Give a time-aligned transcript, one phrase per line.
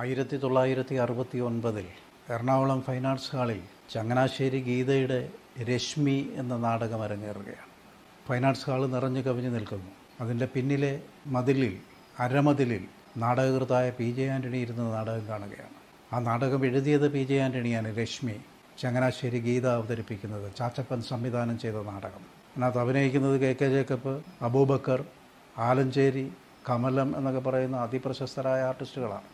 [0.00, 1.86] ആയിരത്തി തൊള്ളായിരത്തി അറുപത്തി ഒൻപതിൽ
[2.30, 3.60] എറണാകുളം ഫൈൻ ആർട്സ് ഹാളിൽ
[3.90, 5.30] ചങ്ങനാശ്ശേരി ഗീതയുടെ
[5.62, 7.70] രശ്മി എന്ന നാടകം അരങ്ങേറുകയാണ്.
[8.28, 9.90] ഫൈൻ ആർട്സ് ഹാൾ നിറഞ്ഞു കവിഞ്ഞു നിൽക്കുന്നു.
[10.20, 11.78] അതിന്റെ പിന്നിലെ മതിലിൽ
[12.18, 12.84] അരമതിലിൽ
[13.16, 15.74] നാടകകൃതായ പി ജെ ആന്റണി ഇരുന്ന് നാടകം കാണുകയാണ്.
[16.12, 18.36] ആ നാടകം എഴുതിയത് പി ജെ ആന്റണിയാണ് രശ്മി.
[18.82, 22.24] ചങ്ങനാശ്ശേരി ഗീത അവതരിപ്പിക്കുന്നത് ചാച്ചപ്പൻ സംവിധാനം ചെയ്ത നാടകം.
[22.52, 25.04] അതിനകത്ത് അഭിനയിക്കുന്നത് കെ കെ ജേക്കബ് അബൂബക്കർ
[25.58, 26.32] ആലഞ്ചേരി
[26.70, 29.28] കമലം എന്നൊക്കെ പറയുന്ന അതിപ്രശസ്തരായ ആർട്ടിസ്റ്റുകളാണ്.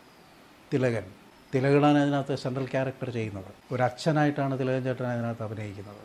[0.73, 1.03] തിലകൻ.
[1.55, 3.51] തിലകനാണ് അതിനകത്ത് സെൻട്രൽ ക്യാരക്ടർ ചെയ്യുന്നത്.
[3.71, 6.03] ഒരു അച്ഛനായിട്ടാണ് തിലകൻ ചേട്ടൻ അതിനകത്ത് അഭിനയിക്കുന്നത്.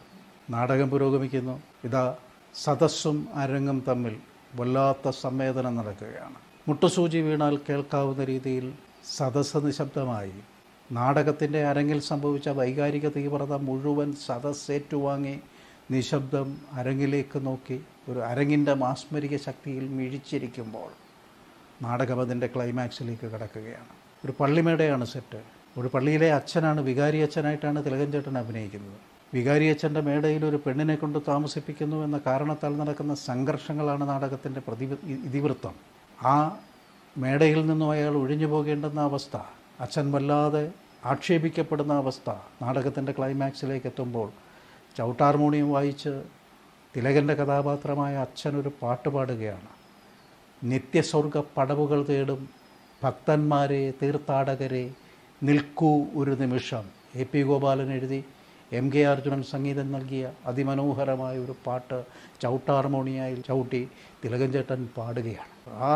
[0.51, 1.62] നാടകം പുരോഗമിക്കുന്നു.
[1.84, 2.16] ഇതാ
[2.55, 4.16] സദസ്സും അരങ്ങും തമ്മിൽ
[4.54, 6.34] വല്ലാത്ത സംവേദനം നടക്കുകയാണ്.
[6.68, 8.73] മുട്ടുസൂചി വീണാൽ കേൾക്കാവുന്ന രീതിയിൽ
[9.16, 10.32] സദസ്സ് നിശബ്ദമായി.
[10.93, 15.40] നാടകത്തിന്റെ അരങ്ങിൽ സംഭവിച്ച വൈകാരിക തീവ്രത മുഴുവൻ സദസ് ഏറ്റുവാങ്ങി
[15.90, 20.90] നിശബ്ദം അരങ്ങിലേക്ക് നോക്കി ഒരു അരങ്ങിന്റെ മാസ്മരിക ശക്തിയിൽ മിഴിച്ചിരിക്കുമ്പോൾ
[21.82, 23.99] നാടകം അതിന്റെ ക്ലൈമാക്സിലേക്ക് കടക്കുകയാണ്.
[24.24, 25.40] ഒരു പള്ളിമേടയാണ് സെറ്റ്.
[25.79, 28.99] ഒരു പള്ളിയിലെ അച്ഛനാണ് വികാരി അച്ഛനായിട്ടാണ് തിലകൻ ചേട്ടൻ അഭിനയിക്കുന്നത്.
[29.35, 35.74] വികാരി അച്ഛന്റെ മേടയിൽ ഒരു പെണ്ണിനെ കൊണ്ട് താമസിപ്പിക്കുന്നു എന്ന കാരണത്താൽ നടക്കുന്ന സംഘർഷങ്ങളാണ് നാടകത്തിന്റെ പ്രതി ഇതിവൃത്തം.
[36.24, 36.35] ആ
[37.18, 39.37] മേടയിൽ നിന്നും അയാൾ ഒഴിഞ്ഞു പോകേണ്ടുന്ന അവസ്ഥ
[39.80, 40.65] അച്ഛൻ വല്ലാതെ
[41.05, 42.30] ആക്ഷേപിക്കപ്പെടുന്ന അവസ്ഥ
[42.62, 44.29] നാടകത്തിന്റെ ക്ലൈമാക്സിലേക്ക് എത്തുമ്പോൾ
[44.96, 46.23] ചവിട്ടാർമോണിയം വായിച്ച്
[46.96, 49.71] തിലകന്റെ കഥാപാത്രമായ അച്ഛൻ ഒരു പാട്ട് പാടുകയാണ്.
[50.62, 52.59] നിത്യസ്വർഗ പടവുകൾ തേടും
[53.02, 54.84] ഭക്തന്മാരെ തീർത്ഥാടകരെ
[55.43, 56.84] നിൽക്കൂ ഒരു നിമിഷം.
[57.20, 58.18] എ പി ഗോപാലൻ എഴുതി.
[58.79, 61.98] എം കെ അർജുനൻ സംഗീതം നൽകിയ അതിമനോഹരമായ ഒരു പാട്ട്
[62.43, 63.82] ചവിട്ടാർമോണിയായി ചവിട്ടി
[64.25, 65.54] തിലകൻ ചേട്ടൻ പാടുകയാണ്.
[65.88, 65.93] ആ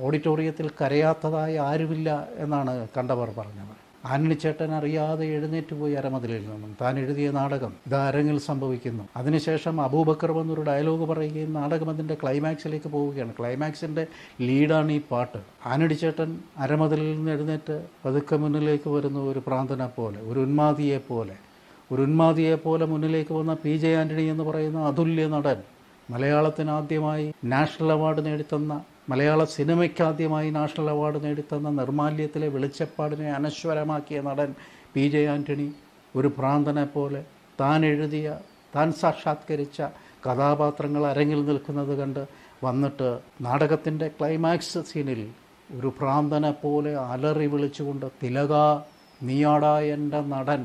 [0.00, 3.79] ഓഡിറ്റോറിയത്തിൽ കരയാത്തതായി ആരുമില്ല എന്നാണ് കണ്ടവർ പറഞ്ഞത്.
[4.04, 9.04] ആന്റണി ചേട്ടൻ അറിയാതെ എഴുന്നേറ്റ് പോയി അരമതിലിൽ നിന്നും താൻ എഴുതിയ നാടകം ഇത് അരങ്ങിൽ സംഭവിക്കുന്നു.
[9.16, 13.32] അതിനുശേഷം അബൂബക്കർ വന്നൊരു ഡയലോഗ് പറയുകയും നാടകം അതിന്റെ ക്ലൈമാക്സിലേക്ക് പോവുകയാണ്.
[13.38, 14.04] ക്ലൈമാക്സിന്റെ
[14.40, 15.40] ലീഡാണ് ഈ പാട്ട്.
[15.72, 16.30] ആനടി ചേട്ടൻ
[16.64, 21.36] അരമതിലിൽ നിന്ന് എഴുന്നേറ്റ് പതുക്കെ മുന്നിലേക്ക് വരുന്ന ഒരു പ്രാന്തനെ പോലെ ഒരു ഉന്മാദിയെ പോലെ
[21.90, 25.60] ഒരു ഉന്മാദിയെ പോലെ മുന്നിലേക്ക് വന്ന പി ജെ ആന്റണി എന്ന് പറയുന്ന അതുല്യ നടൻ
[26.08, 28.74] മലയാളത്തിന് ആദ്യമായി നാഷണൽ അവാർഡ് നേടിത്തന്ന
[29.10, 34.50] മലയാള സിനിമയ്ക്കാദ്യമായി നാഷണൽ അവാർഡ് നേടിത്തന്ന നിർമാല്യത്തിലെ വെളിച്ചപ്പാടിനെ അനശ്വരമാക്കിയ നടൻ
[34.94, 35.68] പി ജെ ആന്റണി
[36.14, 37.22] ഒരു ഭ്രാന്തനെ പോലെ
[37.58, 38.28] താൻ എഴുതിയ
[38.74, 39.78] താൻ സാക്ഷാത്കരിച്ച
[40.26, 42.22] കഥാപാത്രങ്ങൾ അരങ്ങിൽ നിൽക്കുന്നത് കണ്ട്
[42.62, 43.08] വന്നിട്ട്
[43.40, 45.22] നാടകത്തിന്റെ ക്ലൈമാക്സ് സീനിൽ
[45.70, 48.54] ഒരു ഭ്രാന്തനെ പോലെ അലറി വിളിച്ചുകൊണ്ട് തിലക
[49.20, 50.62] നീയാടാ എന്റെ നടൻ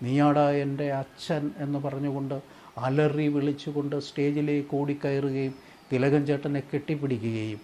[0.00, 2.36] നീയാടാ എന്റെ അച്ഛൻ എന്ന് പറഞ്ഞുകൊണ്ട്
[2.80, 5.54] അലറി വിളിച്ചുകൊണ്ട് സ്റ്റേജിലേക്ക് ഓടിക്കയറുകയും
[5.92, 7.60] തിലകൻ ചേട്ടനെ കെട്ടിപ്പിടിക്കുകയും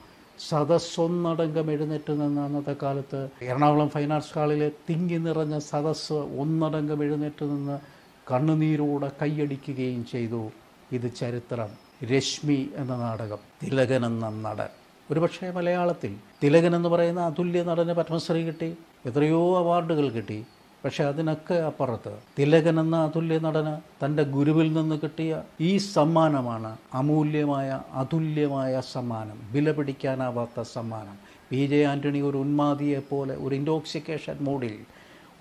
[0.48, 3.28] സദസ്സൊന്നടങ്കം എഴുന്നേറ്റ് നിന്ന് അന്നത്തെ കാലത്ത്.
[3.42, 7.80] എറണാകുളം ഫൈൻ ആർട്സ് ഹാളിലെ തിങ്ങി നിറഞ്ഞ സദസ്സ് ഒന്നടങ്കം എഴുന്നേറ്റ് നിന്ന്
[8.32, 10.50] കണ്ണുനീരോടെ കൈയടിക്കുകയും ചെയ്തു.
[10.92, 11.68] ഇത് ചരിത്രം.
[12.04, 13.38] രശ്മി എന്ന നാടകം.
[13.62, 14.68] തിലകൻ എന്ന നടൻ.
[15.10, 18.76] ഒരുപക്ഷെ മലയാളത്തിൽ തിലകൻ എന്ന് പറയുന്ന അതുല്യ നടന് പത്മശ്രീ കിട്ടി.
[19.06, 20.46] എത്രയോ അവാർഡുകൾ കിട്ടി.
[20.82, 26.70] പക്ഷെ അതിനൊക്കെ അപ്പുറത്ത് തിലകൻ എന്ന അതുല്യ നടന് തന്റെ ഗുരുവിൽ നിന്ന് കിട്ടിയ ഈ സമ്മാനമാണ്
[27.00, 27.68] അമൂല്യമായ
[28.00, 31.16] അതുല്യമായ സമ്മാനം വില പിടിക്കാനാവാത്ത സമ്മാനം.
[31.50, 34.74] പി ജെ ആന്റണി ഒരു ഉന്മാദിയെപ്പോലെ ഒരു ഇൻടോക്സിക്കേഷൻ മോഡിൽ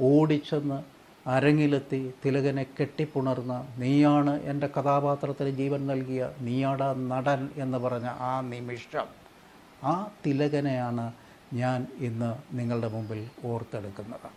[0.09, 0.79] ഓടിച്ചെന്ന്
[1.25, 6.81] അരങ്ങിലെത്തി തിലകനെ കെട്ടിപ്പുണർന്ന നീയാണ് എന്റെ കഥാപാത്രത്തിന് ജീവൻ നൽകിയ നീയാട
[7.11, 9.09] നടൻ എന്ന് പറഞ്ഞ ആ നിമിഷം
[9.85, 11.07] ആ തിലകനെയാണ്
[11.53, 11.79] ഞാൻ
[12.09, 13.21] ഇന്ന് നിങ്ങളുടെ മുമ്പിൽ
[13.51, 14.29] ഓർത്തെടുക്കുന്നത്.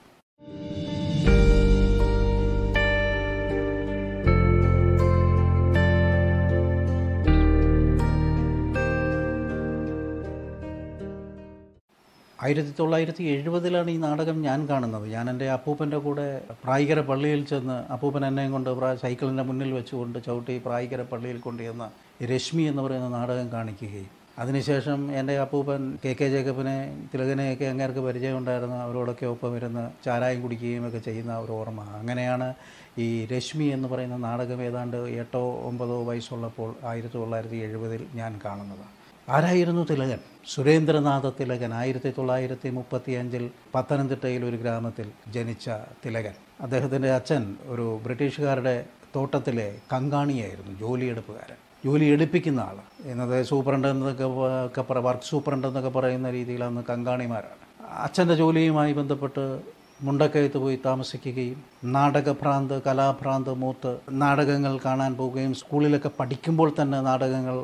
[12.45, 15.09] ആയിരത്തി തൊള്ളായിരത്തി എഴുപതിലാണ് ഈ നാടകം ഞാൻ കാണുന്നത്.
[15.09, 16.25] ഞാൻ എന്റെ അപ്പൂപ്പന്റെ കൂടെ
[16.65, 21.87] പ്രായികര പള്ളിയിൽ ചെന്ന് അപ്പൂപ്പൻ എന്നെയും കൊണ്ട് സൈക്കിളിന്റെ മുന്നിൽ വെച്ചുകൊണ്ട് ചവിട്ടി പ്രായികര പള്ളിയിൽ കൊണ്ടുചെന്ന്
[22.25, 24.11] രശ്മി എന്ന് പറയുന്ന നാടകം കാണിക്കുകയും.
[24.39, 26.77] അതിനുശേഷം എന്റെ അപ്പൂപ്പൻ കെ കെ ജേക്കബിനെ
[27.15, 31.81] തിലകനെയൊക്കെ അങ്ങേർക്ക് പരിചയമുണ്ടായിരുന്നു അവരോടൊക്കെ ഒപ്പം ഇരുന്ന് ചാരായം കുടിക്കുകയും ഒക്കെ ചെയ്യുന്ന ഒരു ഓർമ്മ.
[31.81, 32.55] അങ്ങനെയാണ്
[32.99, 39.04] ഈ രശ്മി എന്ന് പറയുന്ന നാടകം ഏതാണ്ട് എട്ടോ ഒമ്പതോ വയസ്സുള്ളപ്പോൾ ആയിരത്തി തൊള്ളായിരത്തി എഴുപതിൽ ഞാൻ കാണുന്നത്.
[39.29, 40.19] ആരായിരുന്നു തിലകൻ?
[40.47, 45.71] സുരേന്ദ്രനാഥ തിലകൻ ആയിരത്തി തൊള്ളായിരത്തി മുപ്പത്തി അഞ്ചിൽ പത്തനംതിട്ടയിൽ ഒരു ഗ്രാമത്തിൽ ജനിച്ച
[46.07, 46.35] തിലകൻ.
[46.61, 48.85] അദ്ദേഹത്തിന്റെ അച്ഛൻ ഒരു ബ്രിട്ടീഷുകാരുടെ
[49.17, 51.57] തോട്ടത്തിലെ കങ്കാണിയായിരുന്നു ജോലിയെടുപ്പുകാരൻ.
[51.85, 57.87] ജോലി എടുപ്പിക്കുന്ന ആൾ എന്നത് സൂപ്രണ്ട് എന്നൊക്കെ വർക്ക് സൂപ്രണ്ട് എന്നൊക്കെ പറയുന്ന രീതിയിലാണ് കങ്കാണിമാരാണ്.
[57.89, 59.63] അച്ഛന്റെ ജോലിയുമായി ബന്ധപ്പെട്ട്
[60.07, 61.59] മുണ്ടക്കയത്ത് പോയി താമസിക്കുകയും
[61.95, 63.93] നാടകഭ്രാന്ത് കലാഭ്രാന്ത് മൂത്ത്
[64.23, 67.59] നാടകങ്ങൾ കാണാൻ പോവുകയും സ്കൂളിലൊക്കെ പഠിക്കുമ്പോൾ തന്നെ നാടകങ്ങൾ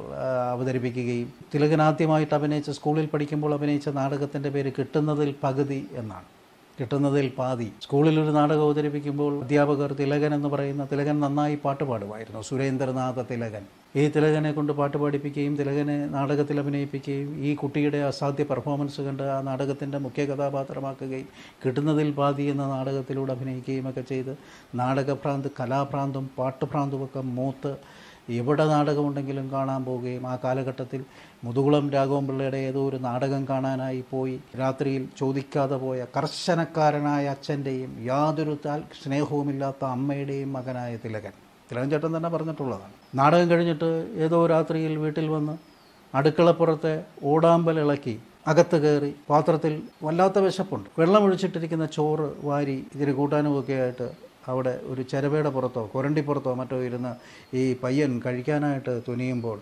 [0.55, 6.29] അവതരിപ്പിക്കുകയും തിലകനാദ്യമായിട്ട് അഭിനയിച്ച സ്കൂളിൽ പഠിക്കുമ്പോൾ അഭിനയിച്ച നാടകത്തിന്റെ പേര് കിട്ടുന്നതിൽ പകുതി എന്നാണ്.
[6.81, 7.69] കിട്ടുന്നതിൽ പാതി.
[7.85, 12.43] സ്കൂളിൽ ഒരു നാടകം അവതരിപ്പിക്കുമ്പോൾ അധ്യാപകർ തിലകൻ എന്ന് പറയുന്ന തിലകൻ നന്നായി പാട്ട് പാടുമായിരുന്നു.
[12.43, 13.65] സുരേന്ദ്രനാഥ തിലകൻ.
[13.97, 19.99] ഈ തിലകനെ കൊണ്ട് പാട്ട് പാടിപ്പിക്കുകയും തിലകനെ നാടകത്തിൽ അഭിനയിപ്പിക്കുകയും ഈ കുട്ടിയുടെ അസാധ്യ പെർഫോമൻസ് കണ്ട് ആ നാടകത്തിന്റെ
[19.99, 21.29] മുഖ്യ കഥാപാത്രമാക്കുകയും
[21.65, 24.33] കിട്ടുന്നതിൽ പാതി എന്ന നാടകത്തിലൂടെ അഭിനയിക്കുകയും ഒക്കെ ചെയ്ത്
[24.75, 27.73] നാടകഭ്രാന്ത് കലാഭ്രാന്തും പാട്ടുഭ്രാന്തുമൊക്കെ മൂത്ത്
[28.39, 31.05] എവിടെ നാടകമുണ്ടെങ്കിലും കാണാൻ പോവുകയും ആ കാലഘട്ടത്തിൽ
[31.45, 34.41] മുതുകുളം രാഘവൻപിള്ളയുടെ ഏതോ ഒരു നാടകം കാണാനായി പോയി.
[34.61, 41.33] രാത്രിയിൽ ചോദിക്കാതെ പോയ കർശനക്കാരനായ അച്ഛന്റെയും യാതൊരു താൽ സ്നേഹവുമില്ലാത്ത അമ്മയുടെയും മകനായ തിലകൻ.
[41.73, 42.93] തിലകൻ ചേട്ടൻ തന്നെ പറഞ്ഞിട്ടുള്ളതാണ്.
[43.15, 45.55] നാടകം കഴിഞ്ഞിട്ട് ഏതോ രാത്രിയിൽ വീട്ടിൽ വന്ന്
[46.15, 50.89] അടുക്കളപ്പുറത്തെ ഓടാമ്പൽ ഇളക്കി അകത്ത് കയറി പാത്രത്തിൽ വല്ലാത്ത വിശപ്പുണ്ട്.
[50.99, 57.15] വെള്ളം ഒഴിച്ചിട്ടിരിക്കുന്ന ചോറ് വാരി ഇതിന് കൂട്ടാനുമൊക്കെ ആയിട്ട് അവിടെ ഒരു ചെരവയുടെ പുറത്തോ കൊരണ്ടിപ്പുറത്തോ മറ്റോ ഇരുന്ന്
[57.57, 59.61] ഈ പയ്യൻ കഴിക്കാനായിട്ട് തുനിയുമ്പോൾ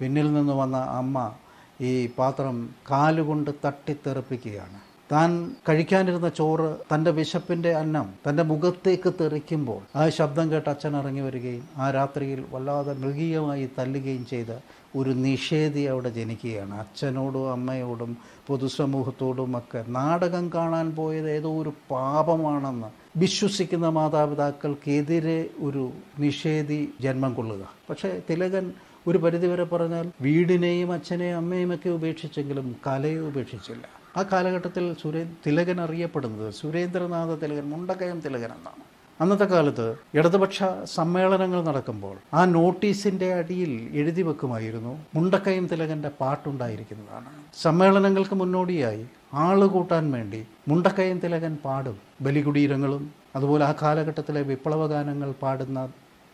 [0.00, 1.32] പിന്നിൽ നിന്ന് വന്ന അമ്മ
[1.80, 4.90] ഈ പാത്രം കാലുകൊണ്ട് തട്ടിത്തെറിപ്പിക്കുകയാണ്.
[5.12, 11.68] താൻ കഴിക്കാനിരുന്ന ചോറ് തന്റെ വിശപ്പിന്റെ അന്നം തന്റെ മുഖത്തേക്ക് തെറിക്കുമ്പോൾ ആ ശബ്ദം കേട്ട് അച്ഛൻ ഇറങ്ങി വരികയും
[11.76, 14.58] ആ രാത്രിയിൽ വല്ലാതെ മൃഗീയമായി തല്ലുകയും ചെയ്ത
[14.96, 16.78] ഒരു നിഷേധി അവിടെ ജനിക്കുകയാണ്.
[16.78, 18.16] അച്ഛനോടും അമ്മയോടും
[18.46, 27.62] പൊതുസമൂഹത്തോടും ഒക്കെ നാടകം കാണാൻ പോയത് ഏതോ ഒരു പാപമാണെന്ന് വിശ്വസിക്കുന്ന മാതാപിതാക്കൾക്കെതിരെ ഒരു നിഷേധി ജന്മം കൊള്ളുക.
[27.90, 28.72] പക്ഷേ തിലകൻ
[29.06, 33.84] ഒരു പരിധിവരെ പറഞ്ഞാൽ വീടിനെയും അച്ഛനെയും അമ്മയും ഒക്കെ ഉപേക്ഷിച്ചെങ്കിലും കലയെ ഉപേക്ഷിച്ചില്ല.
[34.16, 38.82] ആ കാലഘട്ടത്തിൽ സുരേ തിലകൻ അറിയപ്പെടുന്നത് സുരേന്ദ്രനാഥ തിലകൻ മുണ്ടക്കയം തിലകൻ എന്നാണ്.
[39.20, 47.30] അന്നത്തെ കാലത്ത് ഇടതുപക്ഷ സമ്മേളനങ്ങൾ നടക്കുമ്പോൾ ആ നോട്ടീസിന്റെ അടിയിൽ എഴുതി വെക്കുമായിരുന്നു മുണ്ടക്കയം തിലകന്റെ പാട്ടുണ്ടായിരിക്കുന്നതാണ്.
[47.62, 50.38] സമ്മേളനങ്ങൾക്ക് മുന്നോടിയായി ആൾ കൂട്ടാൻ വേണ്ടി
[50.68, 53.02] മുണ്ടക്കയം തിലകൻ പാടും ബലികുടീരങ്ങളും
[53.36, 55.78] അതുപോലെ ആ കാലഘട്ടത്തിലെ വിപ്ലവ ഗാനങ്ങൾ പാടുന്ന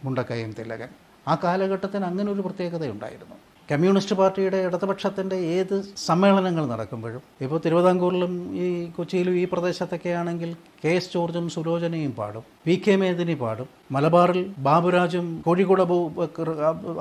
[0.04, 0.88] മുണ്ടക്കയം തിലകൻ.
[1.28, 3.36] ആ കാലഘട്ടത്തിന് അങ്ങനെ ഒരു പ്രത്യേകതയുണ്ടായിരുന്നു.
[3.70, 5.74] കമ്മ്യൂണിസ്റ്റ് പാർട്ടിയുടെ ഇടതുപക്ഷത്തിന്റെ ഏത്
[6.06, 8.32] സമ്മേളനങ്ങൾ നടക്കുമ്പോഴും ഇപ്പോൾ തിരുവിതാംകൂറിലും
[8.64, 8.66] ഈ
[8.96, 10.50] കൊച്ചിയിലും ഈ പ്രദേശത്തൊക്കെ ആണെങ്കിൽ
[10.82, 15.82] കെ എസ് ജോർജും സുലോചനയും പാടും വി കെ മേദിനി പാടും മലബാറിൽ ബാബുരാജും കോഴിക്കോട്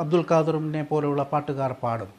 [0.04, 2.10] അബ്ദുൽ ഖാദറിനെ പോലെയുള്ള പാട്ടുകാർ പാടും.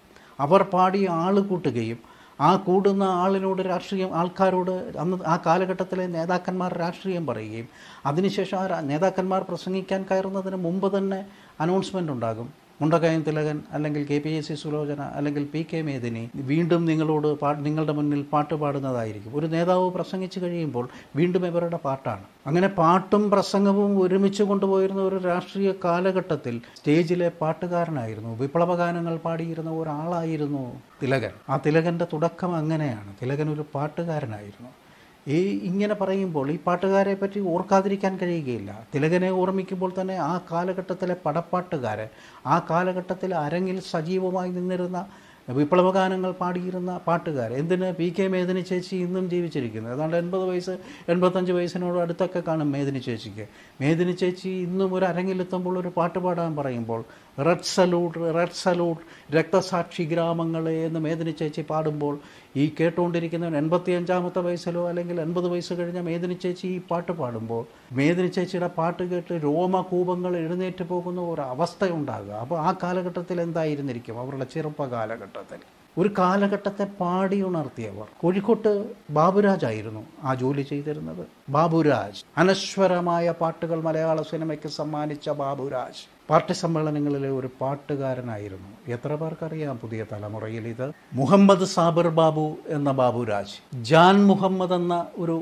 [0.40, 1.98] അവർ പാടി ആൾ കൂട്ടുകയും
[2.38, 4.72] ആ കൂടുന്ന ആളിനോട് രാഷ്ട്രീയം ആൾക്കാരോട്
[5.02, 7.68] അന്ന് ആ കാലഘട്ടത്തിലെ നേതാക്കന്മാർ രാഷ്ട്രീയം പറയുകയും
[8.06, 11.20] അതിനുശേഷം ആ നേതാക്കന്മാർ പ്രസംഗിക്കാൻ കയറുന്നതിന് മുമ്പ് തന്നെ
[11.60, 12.48] അനൗൺസ്മെന്റ് ഉണ്ടാകും.
[12.80, 17.28] മുണ്ടക്കയം തിലകൻ അല്ലെങ്കിൽ K P S C Sulochana അല്ലെങ്കിൽ പി കെ മേദിനി വീണ്ടും നിങ്ങളോട്
[17.58, 19.32] നിങ്ങളുടെ മുന്നിൽ പാട്ട് പാടുന്നതായിരിക്കും.
[19.38, 22.24] ഒരു നേതാവ് പ്രസംഗിച്ചു കഴിയുമ്പോൾ വീണ്ടും ഇവരുടെ പാട്ടാണ്.
[22.46, 28.38] അങ്ങനെ പാട്ടും പ്രസംഗവും ഒരുമിച്ച് കൊണ്ടുപോയിരുന്ന ഒരു രാഷ്ട്രീയ കാലഘട്ടത്തിൽ സ്റ്റേജിലെ പാട്ടുകാരനായിരുന്നു.
[28.38, 30.64] വിപ്ലവഗാനങ്ങൾ പാടിയിരുന്ന ഒരാളായിരുന്നു
[31.02, 31.30] തിലകൻ.
[31.50, 33.14] ആ തിലകന്റെ തുടക്കം അങ്ങനെയാണ്.
[33.22, 34.85] തിലകൻ ഒരു പാട്ടുകാരനായിരുന്നു.
[35.26, 35.38] ഈ
[35.68, 38.70] ഇങ്ങനെ പറയുമ്പോൾ ഈ പാട്ടുകാരെ പറ്റി ഓർക്കാതിരിക്കാൻ കഴിയുകയില്ല.
[38.92, 42.10] തിലകനെ ഓർമ്മിക്കുമ്പോൾ തന്നെ ആ കാലഘട്ടത്തിലെ പടപ്പാട്ടുകാരൻ
[42.54, 45.00] ആ കാലഘട്ടത്തിൽ അരങ്ങിൽ സജീവമായി നിന്നിരുന്ന
[45.48, 50.74] വിപ്ലവഗാനങ്ങൾ പാടിയിരുന്ന പാട്ടുകാർ എന്തിന് പി കെ മേദിനി ചേച്ചി ഇന്നും ജീവിച്ചിരിക്കുന്നത് ഏതാണ്ട് എൺപത് വയസ്സ്
[51.12, 53.44] എൺപത്തഞ്ച് വയസ്സിനോട് അടുത്തൊക്കെ കാണും മേദിനി ചേച്ചിക്ക്.
[53.80, 57.02] മേദിനി ചേച്ചി ഇന്നും ഒരു അരങ്ങിലെത്തുമ്പോൾ ഒരു പാട്ട് പാടാൻ പറയുമ്പോൾ
[57.38, 59.02] റെഡ് സലൂട്ട് റെഡ് സലൂട്ട്
[59.36, 62.14] രക്തസാക്ഷി ഗ്രാമങ്ങളെ എന്ന് മേദിനി ചേച്ചി പാടുമ്പോൾ
[62.62, 67.62] ഈ കേട്ടുകൊണ്ടിരിക്കുന്നവൻ എൺപത്തി അഞ്ചാമത്തെ വയസ്സിലോ അല്ലെങ്കിൽ എൺപത് വയസ്സ് കഴിഞ്ഞ മേദിനി ചേച്ചി ഈ പാട്ട് പാടുമ്പോൾ
[67.98, 72.32] മേദിനി ചേച്ചിയുടെ പാട്ട് കേട്ട് രോമകൂപങ്ങൾ എഴുന്നേറ്റ് പോകുന്ന ഒരു അവസ്ഥയുണ്ടാകുക.
[72.44, 74.20] അപ്പോൾ ആ കാലഘട്ടത്തിൽ എന്തായിരുന്നിരിക്കും?
[74.24, 75.60] അവരുടെ ചെറുപ്പ കാലഘട്ടത്തിൽ
[76.00, 78.08] ഒരു കാലഘട്ടത്തെ പാടി ഉണർത്തിയവർ.
[78.22, 78.72] കോഴിക്കോട്ട്
[79.16, 81.22] ബാബുരാജായിരുന്നു ആ ജോലി ചെയ്തിരുന്നത്.
[81.56, 86.02] ബാബുരാജ് അനശ്വരമായ പാട്ടുകൾ മലയാള സിനിമയ്ക്ക് സമ്മാനിച്ച ബാബുരാജ്.
[86.30, 88.70] പാർട്ടി സമ്മേളനങ്ങളിലെ ഒരു പാട്ടുകാരനായിരുന്നു.
[88.94, 90.86] എത്ര പേർക്കറിയാം പുതിയ തലമുറയിൽ ഇത്
[91.20, 93.56] മുഹമ്മദ് സാബിർ ബാബു എന്ന ബാബുരാജ്
[93.90, 95.36] ജാൻ മുഹമ്മദ് എന്ന ഒരു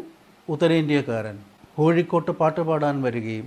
[0.48, 1.36] ഉത്തരേന്ത്യക്കാരൻ.
[1.76, 3.46] കോഴിക്കോട്ട് പാട്ട് പാടാൻ വരികയും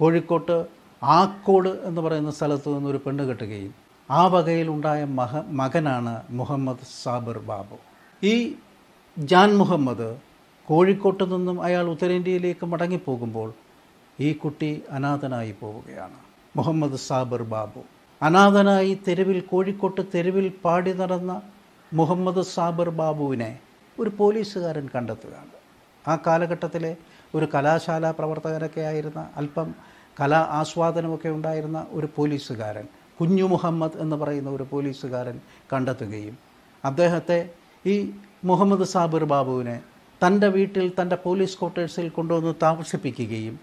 [0.00, 0.58] കോഴിക്കോട്ട്
[1.02, 3.72] ആക്കോട് എന്ന് പറയുന്ന സ്ഥലത്ത് നിന്നൊരു പെണ്ണ് കെട്ടുകയും
[4.10, 7.76] ആ വകയിലുണ്ടായ മഹ മകനാണ് മുഹമ്മദ് സാബിർ ബാബു.
[8.22, 8.54] ഈ
[9.18, 10.16] ജാൻ മുഹമ്മദ്
[10.68, 13.52] കോഴിക്കോട്ട് നിന്നും അയാൾ ഉത്തരേന്ത്യയിലേക്ക് മടങ്ങിപ്പോകുമ്പോൾ
[14.20, 16.18] ഈ കുട്ടി അനാഥനായി പോവുകയാണ്.
[16.56, 17.80] മുഹമ്മദ് സാബിർ ബാബു.
[18.22, 21.42] അനാഥനായി തെരുവിൽ കോഴിക്കോട്ട് തെരുവിൽ പാടി നടന്ന
[21.92, 23.58] മുഹമ്മദ് സാബിർ ബാബുവിനെ
[23.98, 25.54] ഒരു പോലീസുകാരൻ കണ്ടെത്തുകയാണ്.
[26.08, 26.96] ആ കാലഘട്ടത്തിലെ
[27.34, 29.74] ഒരു കലാശാല പ്രവർത്തകരൊക്കെ ആയിരുന്ന അല്പം
[30.20, 32.86] കലാ ആസ്വാദനമൊക്കെ ഉണ്ടായിരുന്ന ഒരു പോലീസുകാരൻ
[33.18, 35.36] കുഞ്ഞു മുഹമ്മദ് എന്ന് പറയുന്ന ഒരു പോലീസുകാരൻ
[35.72, 36.36] കണ്ടെത്തുകയും
[36.84, 37.38] അദ്ദേഹത്തെ
[37.84, 37.94] ഈ
[38.44, 39.76] മുഹമ്മദ് സാബിർ ബാബുവിനെ
[40.20, 43.54] തന്റെ വീട്ടിൽ തന്റെ പോലീസ് ക്വാർട്ടേഴ്സിൽ കൊണ്ടുവന്ന് താമസിപ്പിക്കുകയും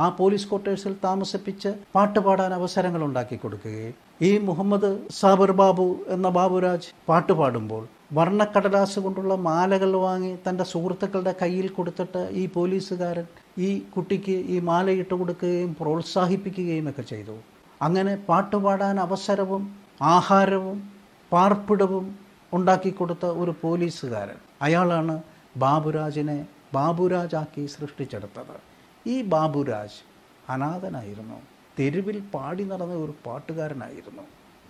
[0.00, 6.90] ആ പോലീസ് ക്വാർട്ടേഴ്സിൽ താമസിപ്പിച്ച് പാട്ട് പാടാൻ അവസരങ്ങൾ ഉണ്ടാക്കി കൊടുക്കുകയും ഈ മുഹമ്മദ് സാബിർ ബാബു എന്ന ബാബുരാജ്
[7.08, 7.82] പാട്ട് പാടുമ്പോൾ
[8.18, 13.26] വർണക്കടലാസ് കൊണ്ടുള്ള മാലകൾ വാങ്ങി തന്റെ സുഹൃത്തുക്കളുടെ കയ്യിൽ കൊടുത്തിട്ട് ഈ പോലീസുകാരൻ
[13.58, 17.36] ഈ കുട്ടിക്ക് ഈ മാലയിട്ട് കൊടുക്കുകയും പ്രോത്സാഹിപ്പിക്കുകയും ഒക്കെ ചെയ്തു.
[17.82, 20.92] അങ്ങനെ പാട്ടുപാടാൻ അവസരവും ആഹാരവും
[21.32, 22.18] പാർപ്പിടവും
[22.52, 24.36] ഉണ്ടാക്കി കൊടുത്ത ഒരു പോലീസുകാരൻ.
[24.62, 25.22] അയാളാണ്
[25.56, 28.60] ബാബുരാജിനെ ബാബുരാജാക്കി സൃഷ്ടിച്ചെടുത്തത്.
[29.06, 30.04] ഈ ബാബുരാജ്
[30.50, 31.42] അനാഥനായിരുന്നു.
[31.78, 34.22] തെരുവിൽ പാടി നടന്ന ഒരു പാട്ടുകാരനായിരുന്നു.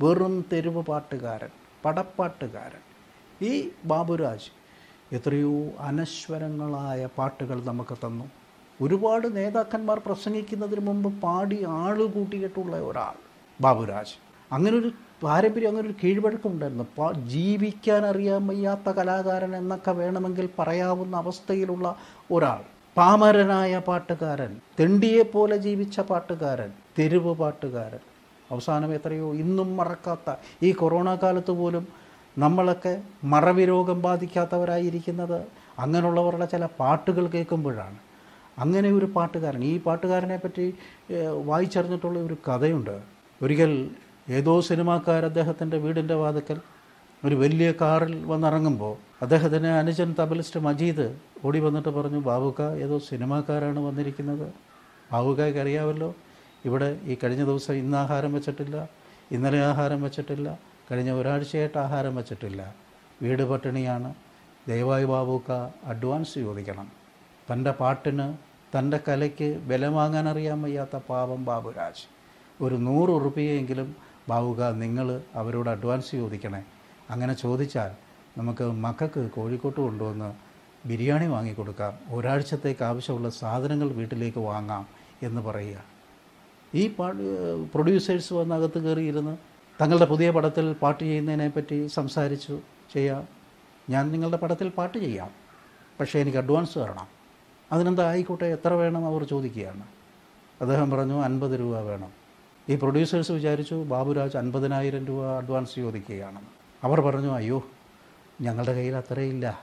[0.03, 1.49] വെറും തെരുവ് പാട്ടുകാരൻ
[1.85, 2.83] പടപ്പാട്ടുകാരൻ.
[3.47, 4.51] ഈ ബാബുരാജ്
[5.15, 8.46] എത്രയോ അനശ്വരങ്ങളായ പാട്ടുകൾ നമുക്ക് തന്നു.
[8.83, 13.15] ഒരുപാട് നേതാക്കന്മാർ പ്രസംഗിക്കുന്നതിന് മുമ്പ് പാടി ആൾ കൂട്ടിയിട്ടുള്ള ഒരാൾ
[13.61, 14.15] ബാബുരാജ്.
[14.53, 14.91] അങ്ങനൊരു
[15.23, 21.97] പാരമ്പര്യം അങ്ങനെ ഒരു കീഴ്വഴക്കമുണ്ടായിരുന്നു പാ ജീവിക്കാൻ അറിയാൻ വയ്യാത്ത കലാകാരൻ എന്നൊക്കെ വേണമെങ്കിൽ പറയാവുന്ന അവസ്ഥയിലുള്ള
[22.31, 22.61] ഒരാൾ.
[22.97, 28.03] പാമരനായ പാട്ടുകാരൻ തെണ്ടിയെപ്പോലെ ജീവിച്ച പാട്ടുകാരൻ തെരുവ് പാട്ടുകാരൻ.
[28.51, 31.87] അവസാനം എത്രയോ ഇന്നും മറക്കാത്ത ഈ കൊറോണ കാലത്ത് പോലും
[32.39, 35.39] നമ്മളൊക്കെ മറവി രോഗം ബാധിക്കാത്തവരായിരിക്കുന്നത്
[35.79, 37.99] അങ്ങനെയുള്ളവരുടെ ചില പാട്ടുകൾ കേൾക്കുമ്പോഴാണ്.
[38.59, 39.65] അങ്ങനെ ഒരു പാട്ടുകാരൻ.
[39.65, 40.75] ഈ പാട്ടുകാരനെ പറ്റി
[41.45, 42.97] വായിച്ചറിഞ്ഞിട്ടുള്ള ഒരു കഥയുണ്ട്.
[43.43, 43.91] ഒരിക്കൽ
[44.31, 46.59] ഏതോ സിനിമാക്കാർ അദ്ദേഹത്തിന്റെ വീടിന്റെ വാതിക്കൽ
[47.25, 51.07] ഒരു വലിയ കാറിൽ വന്നിറങ്ങുമ്പോൾ അദ്ദേഹത്തിന് അനുജൻ തബലിസ്റ്റ് മജീദ്
[51.45, 54.47] ഓടി വന്നിട്ട് പറഞ്ഞു ബാബുക്ക ഏതോ സിനിമാക്കാരാണ് വന്നിരിക്കുന്നത്.
[55.13, 56.15] ബാബുക്കായ്ക്ക് അറിയാമല്ലോ
[56.65, 58.89] ഇവിടെ ഈ കഴിഞ്ഞ ദിവസം ഇന്ന് ആഹാരം വെച്ചിട്ടില്ല
[59.33, 60.59] ഇന്നലെ ആഹാരം വെച്ചിട്ടില്ല
[60.91, 62.75] കഴിഞ്ഞ ഒരാഴ്ചയായിട്ട് ആഹാരം വെച്ചിട്ടില്ല.
[63.23, 64.15] വീട് പട്ടിണിയാണ്.
[64.69, 65.53] ദയവായി ബാബുക്ക
[65.93, 66.89] അഡ്വാൻസ് ചോദിക്കണം.
[67.53, 68.27] തന്റെ പാട്ടിന്
[68.79, 72.09] തന്റെ കലയ്ക്ക് വില വാങ്ങാൻ അറിയാൻ വയ്യാത്ത പാവം ബാബുരാജ്.
[72.65, 73.97] ഒരു നൂറ് ഉറുപ്പിയെങ്കിലും
[74.29, 76.65] ബാബുക നിങ്ങൾ അവരോട് അഡ്വാൻസ് ചോദിക്കണേ.
[77.11, 77.91] അങ്ങനെ ചോദിച്ചാൽ
[78.39, 80.35] നമുക്ക് മക്കൾക്ക് കോഴിക്കോട്ട് കൊണ്ടുവന്ന്
[80.89, 81.93] ബിരിയാണി വാങ്ങിക്കൊടുക്കാം.
[82.11, 84.87] ഒരാഴ്ചത്തേക്ക് ആവശ്യമുള്ള സാധനങ്ങൾ വീട്ടിലേക്ക് വാങ്ങാം
[85.23, 85.85] എന്ന് പറയുക.
[86.75, 89.37] ഈ പാട്ട് പ്രൊഡ്യൂസേഴ്സ് വന്ന് അകത്ത് കയറിയിരുന്ന്
[89.83, 92.61] തങ്ങളുടെ പുതിയ പടത്തിൽ പാട്ട് ചെയ്യുന്നതിനെപ്പറ്റി സംസാരിച്ചു
[92.95, 93.29] ചെയ്യാം.
[93.91, 95.31] ഞാൻ നിങ്ങളുടെ പടത്തിൽ പാട്ട് ചെയ്യാം.
[96.01, 97.16] പക്ഷേ എനിക്ക് അഡ്വാൻസ് തരണം.
[97.73, 99.83] അതിനെന്താ ആയിക്കോട്ടെ എത്ര വേണം അവർ ചോദിക്കുകയാണ്.
[100.61, 102.09] അദ്ദേഹം പറഞ്ഞു അൻപത് രൂപ വേണം.
[102.69, 106.51] ഈ പ്രൊഡ്യൂസേഴ്സ് വിചാരിച്ചു ബാബുരാജ് അൻപതിനായിരം രൂപ അഡ്വാൻസ് ചോദിക്കുകയാണെന്ന്
[106.85, 107.65] അവർ പറഞ്ഞു അയ്യോ
[108.41, 109.61] ഞങ്ങളുടെ കയ്യിൽ അത്രയില്ല.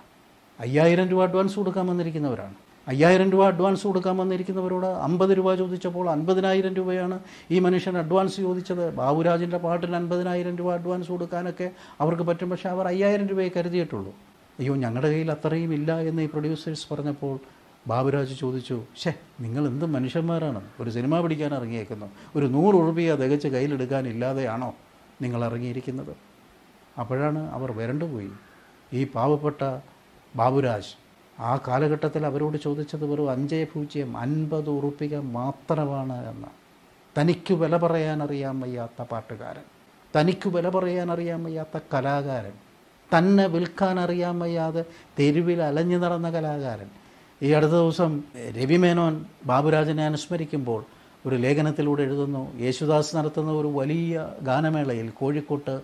[0.60, 2.54] അയ്യായിരം രൂപ അഡ്വാൻസ് കൊടുക്കാൻ വന്നിരിക്കുന്നവരാണ്.
[2.88, 7.20] അയ്യായിരം രൂപ അഡ്വാൻസ് കൊടുക്കാൻ വന്നിരിക്കുന്നവരോട് അമ്പത് രൂപ ചോദിച്ചപ്പോൾ അൻപതിനായിരം രൂപയാണ്
[7.52, 8.96] ഈ മനുഷ്യൻ അഡ്വാൻസ് ചോദിച്ചത്.
[8.96, 12.50] ബാബുരാജിന്റെ പാട്ടിന് അൻപതിനായിരം രൂപ അഡ്വാൻസ് കൊടുക്കാനൊക്കെ അവർക്ക് പറ്റും.
[12.50, 14.16] പക്ഷേ അവർ അയ്യായിരം രൂപയെ കരുതിയിട്ടുള്ളൂ.
[14.60, 17.40] അയ്യോ ഞങ്ങളുടെ കയ്യിൽ അത്രയും ഇല്ല എന്ന് ഈ പ്രൊഡ്യൂസേഴ്സ് പറഞ്ഞപ്പോൾ
[17.88, 20.62] ബാബുരാജ് ചോദിച്ചു ഷേ നിങ്ങൾ എന്ത് മനുഷ്യന്മാരാണ്?
[20.80, 22.06] ഒരു സിനിമ പിടിക്കാൻ ഇറങ്ങിയേക്കുന്നു.
[22.36, 24.76] ഒരു നൂറ് ഉറുപ്പിയ തികച്ച് കയ്യിലെടുക്കാനില്ലാതെയാണോ
[25.22, 26.16] നിങ്ങൾ ഇറങ്ങിയിരിക്കുന്നത്?
[27.00, 28.32] അപ്പോഴാണ് അവർ വരണ്ടുപോയി.
[28.94, 29.80] ഈ പാവപ്പെട്ട
[30.36, 31.04] ബാബുരാജ്
[31.42, 36.48] ആ കാലഘട്ടത്തിൽ അവരോട് ചോദിച്ചത് വെറും അഞ്ചേ പൂജ്യം അൻപത് ഉറുപ്പിക മാത്രമാണ് എന്ന്.
[37.22, 39.64] തനിക്ക് വില പറയാൻ അറിയാൻ വയ്യാത്ത പാട്ടുകാരൻ.
[40.20, 42.52] തനിക്ക് വില പറയാൻ അറിയാൻ വയ്യാത്ത കലാകാരൻ.
[43.18, 44.86] തന്നെ വിൽക്കാൻ അറിയാൻ വയ്യാതെ
[45.20, 47.03] തെരുവിൽ അലഞ്ഞു നടന്ന കലാകാരൻ.
[47.42, 48.12] ഈ അടുത്ത ദിവസം
[48.58, 49.14] രവിമേനോൻ
[49.50, 50.82] ബാബുരാജനെ അനുസ്മരിക്കുമ്പോൾ
[51.26, 54.14] ഒരു ലേഖനത്തിലൂടെ എഴുതുന്നു യേശുദാസ് നടത്തുന്ന ഒരു വലിയ
[54.50, 55.76] ഗാനമേളയിൽ കോഴിക്കോട്ട്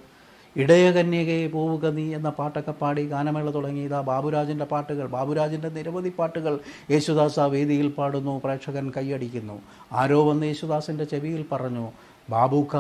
[0.56, 3.82] ഇടയകന്യകയെ പോവുക നീ എന്ന പാട്ടൊക്കെ പാടി ഗാനമേള തുടങ്ങി.
[3.88, 6.54] ഇതാ ബാബുരാജിന്റെ പാട്ടുകൾ ബാബുരാജിന്റെ നിരവധി പാട്ടുകൾ
[6.94, 9.58] യേശുദാസ് ആ വേദിയിൽ പാടുന്നു പ്രേക്ഷകൻ കൈയടിക്കുന്നു.
[10.02, 11.86] ആരോ വന്ന് യേശുദാസിന്റെ ചെവിയിൽ പറഞ്ഞു
[12.34, 12.76] ബാബുക്ക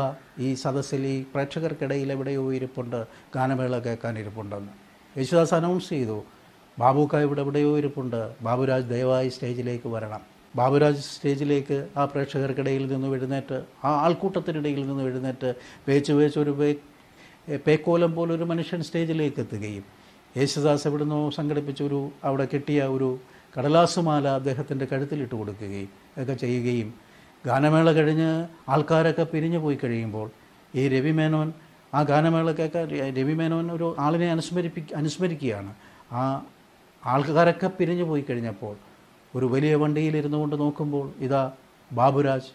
[0.45, 2.99] ഈ സദസ്സിൽ ഈ പ്രേക്ഷകർക്കിടയിൽ എവിടെയോ ഇരിപ്പുണ്ട്
[3.35, 4.73] ഗാനമേള കേൾക്കാൻ ഇരിപ്പുണ്ടെന്ന്
[5.15, 6.19] യേശുദാസ് അനൗൺസ് ചെയ്തു
[6.77, 8.19] ബാബുക്ക ഇവിടെ എവിടെയോ ഇരിപ്പുണ്ട്.
[8.41, 10.21] ബാബുരാജ് ദയവായി സ്റ്റേജിലേക്ക് വരണം.
[10.55, 13.57] ബാബുരാജ് സ്റ്റേജിലേക്ക് ആ പ്രേക്ഷകർക്കിടയിൽ നിന്ന് എഴുന്നേറ്റ്
[13.87, 15.49] ആ ആൾക്കൂട്ടത്തിനിടയിൽ നിന്ന് എഴുന്നേറ്റ്
[15.87, 16.69] വേച്ച് വേച്ച് ഒരു വേ
[17.65, 19.85] പേക്കോലം പോലൊരു മനുഷ്യൻ സ്റ്റേജിലേക്ക് എത്തുകയും
[20.37, 23.09] യേശുദാസ് എവിടുന്നോ സംഘടിപ്പിച്ച ഒരു അവിടെ കിട്ടിയ ഒരു
[23.57, 25.89] കടലാസുമാല അദ്ദേഹത്തിന്റെ കഴുത്തിലിട്ട് കൊടുക്കുകയും
[26.21, 26.93] ഒക്കെ ചെയ്യുകയും
[27.45, 28.29] ഗാനമേള കഴിഞ്ഞ്
[28.69, 30.27] ആൾക്കാരൊക്കെ പിരിഞ്ഞു പോയി കഴിയുമ്പോൾ
[30.75, 31.53] ഈ രവിമേനോൻ
[31.93, 35.71] ആ ഗാനമേളക്കൊക്കെ രവി രവിമേനോൻ ഒരു ആളിനെ അനുസ്മരിപ്പി അനുസ്മരിക്കുകയാണ്.
[36.11, 36.21] ആ
[37.05, 38.75] ആൾക്കാരൊക്കെ പിരിഞ്ഞു പോയി കഴിഞ്ഞപ്പോൾ
[39.35, 41.51] ഒരു വലിയ വണ്ടിയിലിരുന്നു കൊണ്ട് നോക്കുമ്പോൾ ഇതാ
[41.91, 42.51] ബാബുരാജ്.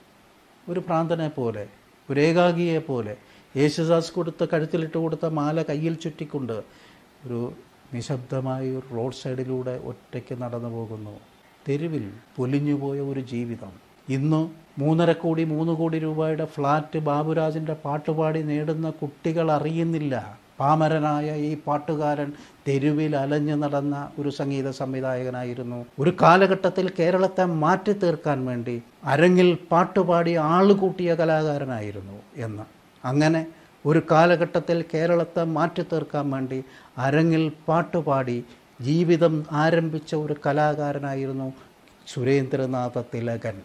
[0.68, 1.66] ഒരു പ്രാന്തനെ പോലെ
[2.10, 3.16] ഒരു ഏകാഗിയെ പോലെ
[3.56, 6.62] യേശുദാസ് കൊടുത്ത കഴുത്തിലിട്ട് കൊടുത്ത മാല കയ്യിൽ ചുറ്റിക്കൊണ്ട്
[7.26, 7.52] ഒരു
[7.94, 11.20] നിശബ്ദമായി ഒരു റോഡ് സൈഡിലൂടെ ഒറ്റയ്ക്ക് നടന്നു പോകുന്നു.
[11.68, 13.72] തെരുവിൽ പൊലിഞ്ഞുപോയ ഒരു ജീവിതം.
[14.08, 14.40] ഇന്ന്
[14.80, 20.38] മൂന്നര കോടി മൂന്ന് കോടി രൂപയുടെ ഫ്ലാറ്റ് ബാബുരാജിന്റെ പാട്ടുപാടി നേടുന്ന കുട്ടികൾ അറിയുന്നില്ല.
[20.58, 22.28] പാമരനായ ഈ പാട്ടുകാരൻ
[22.66, 25.78] തെരുവിൽ അലഞ്ഞു നടന്ന ഒരു സംഗീത സംവിധായകനായിരുന്നു.
[25.99, 32.64] ഒരു കാലഘട്ടത്തിൽ കേരളത്തെ മാറ്റി തീർക്കാൻ വേണ്ടി അരങ്ങിൽ പാട്ടുപാടി ആളുകൂട്ടിയ കലാകാരനായിരുന്നു എന്ന്.
[33.04, 33.42] അങ്ങനെ
[33.87, 36.58] ഒരു കാലഘട്ടത്തിൽ കേരളത്തെ മാറ്റി തീർക്കാൻ വേണ്ടി
[36.99, 38.38] അരങ്ങിൽ പാട്ടുപാടി
[38.80, 39.34] ജീവിതം
[39.64, 41.49] ആരംഭിച്ച ഒരു കലാകാരനായിരുന്നു
[42.06, 43.56] സുരേന്ദ്രനാഥ തിലകൻ.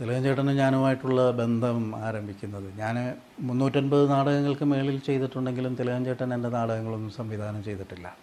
[0.00, 2.78] തിലകൻ ചേട്ടനും ഞാനുമായിട്ടുള്ള ബന്ധം ആരംഭിക്കുന്നത്.
[2.78, 8.16] ഞാൻ മുന്നൂറ്റൻപത് നാടകങ്ങൾക്ക് മേളിൽ ചെയ്തിട്ടുണ്ടെങ്കിലും തിലകൻ ചേട്ടൻ എന്റെ നാടകങ്ങളൊന്നും സംവിധാനം ചെയ്തിട്ടില്ല.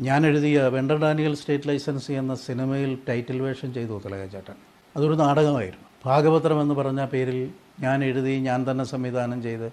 [0.00, 4.54] ഞാൻ എഴുതിയ വെണ്ടർ ഡാനിയൽ സ്റ്റേറ്റ് ലൈസൻസ് എന്ന സിനിമയിൽ ടൈറ്റിൽ വേഷം ചെയ്തു തിലകൻ ചേട്ടൻ
[4.96, 5.86] അതൊരു നാടകമായിരുന്നു.
[6.04, 7.50] ഭാഗവത്രം എന്ന് പറഞ്ഞ പേരിൽ
[7.80, 9.72] ഞാൻ എഴുതി ഞാൻ തന്നെ സംവിധാനം ചെയ്ത്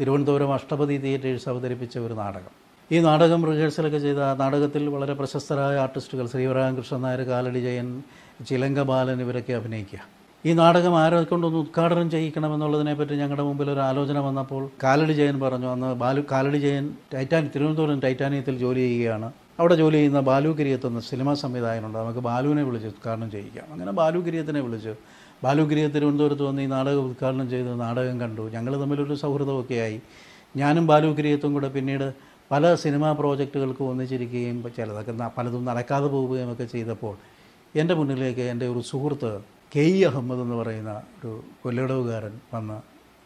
[0.00, 2.54] തിരുവനന്തപുരം അഷ്ടപതി തിയേറ്റേഴ്സ് അവതരിപ്പിച്ച ഒരു നാടകം.
[2.92, 8.02] ഈ നാടകം റിഹേഴ്സലൊക്കെ ചെയ്ത നാടകത്തിൽ വളരെ പ്രശസ്തരായ ആർട്ടിസ്റ്റുകൾ ശ്രീവരാമകൃഷ്ണൻ നായർ കാലടി ജയൻ
[8.48, 10.15] ചിലങ്ക ബാലൻ ഇവരൊക്കെ അഭിനയിക്കുക.
[10.48, 15.88] ഈ നാടകം ആരെ കൊണ്ടൊന്ന് ഉദ്ഘാടനം ചെയ്യിക്കണമെന്നുള്ളതിനെപ്പറ്റി ഞങ്ങളുടെ മുമ്പിൽ ഒരു ആലോചന വന്നപ്പോൾ കാലടി ജയൻ പറഞ്ഞു അന്ന്
[16.02, 16.84] ബാലു കാലടി ജയൻ
[17.14, 19.28] ടൈറ്റാനി തിരുവനന്തപുരം ടൈറ്റാനിയത്തിൽ ജോലി ചെയ്യുകയാണ്.
[19.60, 21.98] അവിടെ ജോലി ചെയ്യുന്ന ബാലു കിരിയത്ത് സിനിമാ സംവിധായകനുണ്ട്.
[21.98, 23.66] നമുക്ക് ബാലുവിനെ വിളിച്ച് ഉദ്ഘാടനം ചെയ്യിക്കാം.
[23.72, 24.94] അങ്ങനെ ബാലു കിരിയത്തിനെ വിളിച്ചു
[25.44, 28.44] ബാലു കിരിയത്ത് തിരുവനന്തപുരത്ത് വന്ന് ഈ നാടകം ഉദ്ഘാടനം ചെയ്ത് നാടകം കണ്ടു.
[28.54, 29.98] ഞങ്ങൾ തമ്മിലൊരു സൗഹൃദമൊക്കെ ആയി.
[30.56, 32.06] ഞാനും ബാലു കിരിയത്തും കൂടെ പിന്നീട്
[32.50, 37.14] പല സിനിമാ പ്രോജക്റ്റുകൾക്ക് ഒന്നിച്ചിരിക്കുകയും ചിലതൊക്കെ പലതും നടക്കാതെ പോവുകയും ഒക്കെ ചെയ്തപ്പോൾ
[37.74, 39.32] എന്റെ മുന്നിലേക്ക് എന്റെ ഒരു സുഹൃത്ത്
[39.72, 42.76] കെ ഇ അഹമ്മദ് എന്ന് പറയുന്ന ഒരു കൊല്ലടവുകാരൻ വന്ന്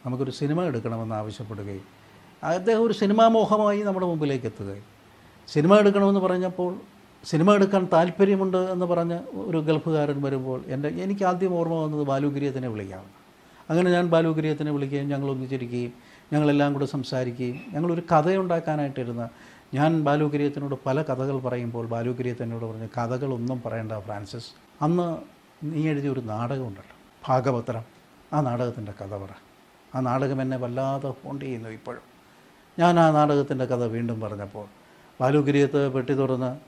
[0.07, 1.85] നമുക്കൊരു സിനിമ എടുക്കണമെന്ന് ആവശ്യപ്പെടുകയും
[2.43, 4.87] അദ്ദേഹം ഒരു സിനിമാ മോഹമായി നമ്മുടെ മുമ്പിലേക്ക് എത്തുകയും.
[5.49, 6.71] സിനിമ എടുക്കണമെന്ന് പറഞ്ഞപ്പോൾ
[7.25, 13.17] സിനിമ എടുക്കാൻ താല്പര്യമുണ്ട് എന്ന് പറഞ്ഞ ഒരു ഗൾഫുകാരൻ വരുമ്പോൾ എന്റെ എനിക്ക് ആദ്യം ഓർമ്മ വന്നത് ബാലുഗിരിയത്തിനെ വിളിക്കാമെന്ന്
[13.71, 15.93] അങ്ങനെ ഞാൻ ബാലുഗിരിയത്തിനെ വിളിക്കുകയും ഞങ്ങൾ ഒന്നിച്ചിരിക്കുകയും
[16.33, 19.29] ഞങ്ങളെല്ലാം കൂടെ സംസാരിക്കുകയും ഞങ്ങളൊരു കഥയുണ്ടാക്കാനായിട്ടിരുന്ന
[19.75, 24.51] ഞാൻ ബാലുഗിരിയത്തിനോട് പല കഥകൾ പറയുമ്പോൾ ബാലുഗിരിയത്തിനോട് പറഞ്ഞു കഥകളൊന്നും പറയണ്ട ഫ്രാൻസിസ്.
[24.83, 25.07] അന്ന്
[25.65, 26.97] നീ എഴുതിയ ഒരു നാടകമുണ്ടല്ലോ.
[27.29, 27.85] ഭാഗവത്രം
[28.33, 29.29] ആ നാടകത്തിന്റെ കഥ പറ.
[29.95, 32.03] ആ നാടകം എന്നെ വല്ലാതെ ഫോണ്ട് ചെയ്യുന്നു ഇപ്പോഴും.
[32.79, 34.67] ഞാൻ ആ നാടകത്തിന്റെ കഥ വീണ്ടും പറഞ്ഞപ്പോൾ
[35.21, 36.59] ബാലുഗിരിയത്ത് പെട്ടി തുറന്ന്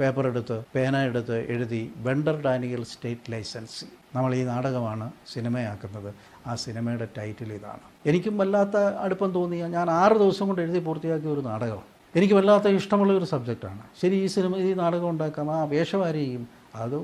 [0.00, 3.84] പേപ്പർ എടുത്ത് പേന എടുത്ത് എഴുതി വെണ്ടർ ഡാനിയൽ സ്റ്റേറ്റ് ലൈസൻസ്
[4.16, 6.14] നമ്മൾ ഈ നാടകമാണ് സിനിമയാക്കുന്നത്.
[6.46, 7.80] ആ സിനിമയുടെ ടൈറ്റിൽ ഇതാണ്.
[8.06, 11.90] എനിക്കും വല്ലാത്ത അടുപ്പം തോന്നിയ ഞാൻ ആറ് ദിവസം കൊണ്ട് എഴുതി പൂർത്തിയാക്കിയ ഒരു നാടകമാണ്.
[12.16, 15.50] എനിക്ക് വല്ലാത്ത ഇഷ്ടമുള്ള ഒരു സബ്ജക്റ്റാണ് ശരി ഈ സിനിമ ഈ നാടകം ഉണ്ടാക്കാം.
[15.50, 16.96] ആ വേഷം ആര് ചെയ്യും അത്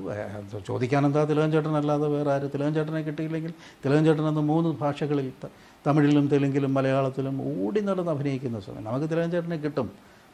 [0.67, 5.27] ചോദിക്കാനെന്താ തിലകൻ ചേട്ടനല്ലാതെ വേറെ ആര് തിലകൻ ചേട്ടനെ കിട്ടിയില്ലെങ്കിൽ തിലകൻ ചേട്ടൻ അന്ന് മൂന്ന് ഭാഷകളിൽ
[5.85, 9.87] തമിഴിലും തെലുങ്കിലും മലയാളത്തിലും ഓടി നടന്ന് അഭിനയിക്കുന്ന സമയം നമുക്ക് തിലകൻ ചേട്ടനെ കിട്ടും.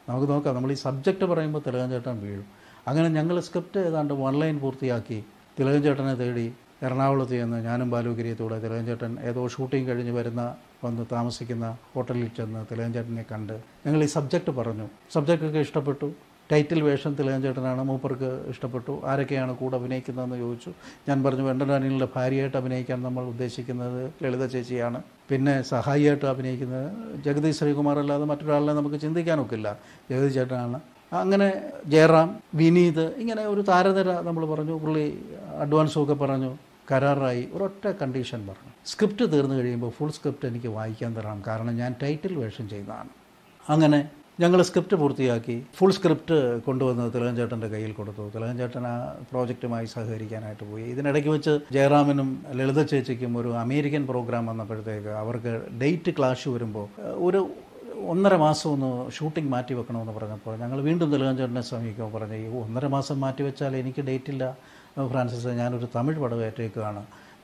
[0.08, 0.54] നമുക്ക് നോക്കാം.
[0.56, 2.46] നമ്മൾ ഈ സബ്ജക്റ്റ് പറയുമ്പോൾ തിലകൻ ചേട്ടൻ വീഴും.
[2.88, 5.18] അങ്ങനെ ഞങ്ങൾ സ്ക്രിപ്റ്റ് ഏതാണ്ട് ഓൺലൈൻ പൂർത്തിയാക്കി
[5.58, 6.46] തിലകൻ ചേട്ടനെ തേടി
[6.86, 10.42] എറണാകുളത്ത് ചെന്ന് ഞാനും ബാലുഗിരിയത്തൂടെ തിലകൻ ചേട്ടൻ ഏതോ ഷൂട്ടിംഗ് കഴിഞ്ഞ് വരുന്ന
[10.84, 13.54] വന്ന് താമസിക്കുന്ന ഹോട്ടലിൽ ചെന്ന് തിലകൻ ചേട്ടനെ കണ്ട്
[13.86, 14.86] ഞങ്ങൾ ഈ സബ്ജക്റ്റ് പറഞ്ഞു.
[15.14, 16.08] സബ്ജക്റ്റൊക്കെ ഇഷ്ടപ്പെട്ടു.
[16.52, 19.02] ടൈറ്റിൽ വേഷം തിലകഞ്ചേട്ടനാണ് മൂപ്പർക്ക് ഇഷ്ടപ്പെട്ടു.
[19.04, 20.72] ആരൊക്കെയാണ് കൂടെ അഭിനയിക്കുന്നതെന്ന് ചോദിച്ചു.
[21.08, 25.02] ഞാൻ പറഞ്ഞു വെണ്ടഡാനിയുടെ ഭാര്യയായിട്ട് അഭിനയിക്കാൻ നമ്മൾ ഉദ്ദേശിക്കുന്നത് ലളിത ചേച്ചിയാണ്.
[25.30, 26.92] പിന്നെ സഹായിയായിട്ട് അഭിനയിക്കുന്നത്
[27.22, 29.76] ജഗദീഷ് ശ്രീകുമാർ അല്ലാതെ മറ്റൊരാളിനെ നമുക്ക് ചിന്തിക്കാനൊക്കില്ല.
[30.10, 30.80] ജഗതി ചേട്ടനാണ്.
[31.12, 34.78] അങ്ങനെ ജയറാം വിനീത് ഇങ്ങനെ ഒരു താരതര നമ്മൾ പറഞ്ഞു.
[34.78, 35.24] പുള്ളി
[35.60, 36.58] അഡ്വാൻസുമൊക്കെ പറഞ്ഞു.
[36.92, 37.48] കരാറായി.
[37.52, 38.72] ഒരൊറ്റ കണ്ടീഷൻ പറഞ്ഞു.
[38.86, 43.08] സ്ക്രിപ്റ്റ് തീർന്നു കഴിയുമ്പോൾ ഫുൾ സ്ക്രിപ്റ്റ് എനിക്ക് വായിക്കാൻ തരണം കാരണം ഞാൻ ടൈറ്റിൽ വേഷം ചെയ്യുന്നതാണ്.
[43.68, 45.54] അങ്ങനെ ഞങ്ങൾ സ്ക്രിപ്റ്റ് പൂർത്തിയാക്കി.
[45.78, 48.22] ഫുൾ സ്ക്രിപ്റ്റ് കൊണ്ടുവന്ന് തിലകഞ്ചേട്ടന്റെ കയ്യിൽ കൊടുത്തു.
[48.34, 48.94] തിലകഞ്ചേട്ടൻ ആ
[49.30, 50.84] പ്രോജക്റ്റുമായി സഹകരിക്കാനായിട്ട് പോയി.
[50.84, 56.86] ഇതിനിടയ്ക്ക് വെച്ച് ജയറാമിനും ലളിത ചേച്ചിക്കും ഒരു അമേരിക്കൻ പ്രോഗ്രാം വന്നപ്പോഴത്തേക്ക് അവർക്ക് ഡേറ്റ് ക്ലാഷ് വരുമ്പോൾ
[57.28, 57.42] ഒരു
[58.12, 63.42] ഒന്നര മാസം ഒന്ന് ഷൂട്ടിംഗ് മാറ്റി വെക്കണമെന്ന് പറഞ്ഞപ്പോൾ ഞങ്ങൾ വീണ്ടും തിലകഞ്ചേട്ടനെ സമീപിക്കുമ്പോൾ പറഞ്ഞു ഒന്നര മാസം മാറ്റി
[63.48, 64.44] വെച്ചാൽ എനിക്ക് ഡേറ്റ് ഇല്ല.
[65.12, 66.40] ഫ്രാൻസിസ് ഞാനൊരു തമിഴ് പടം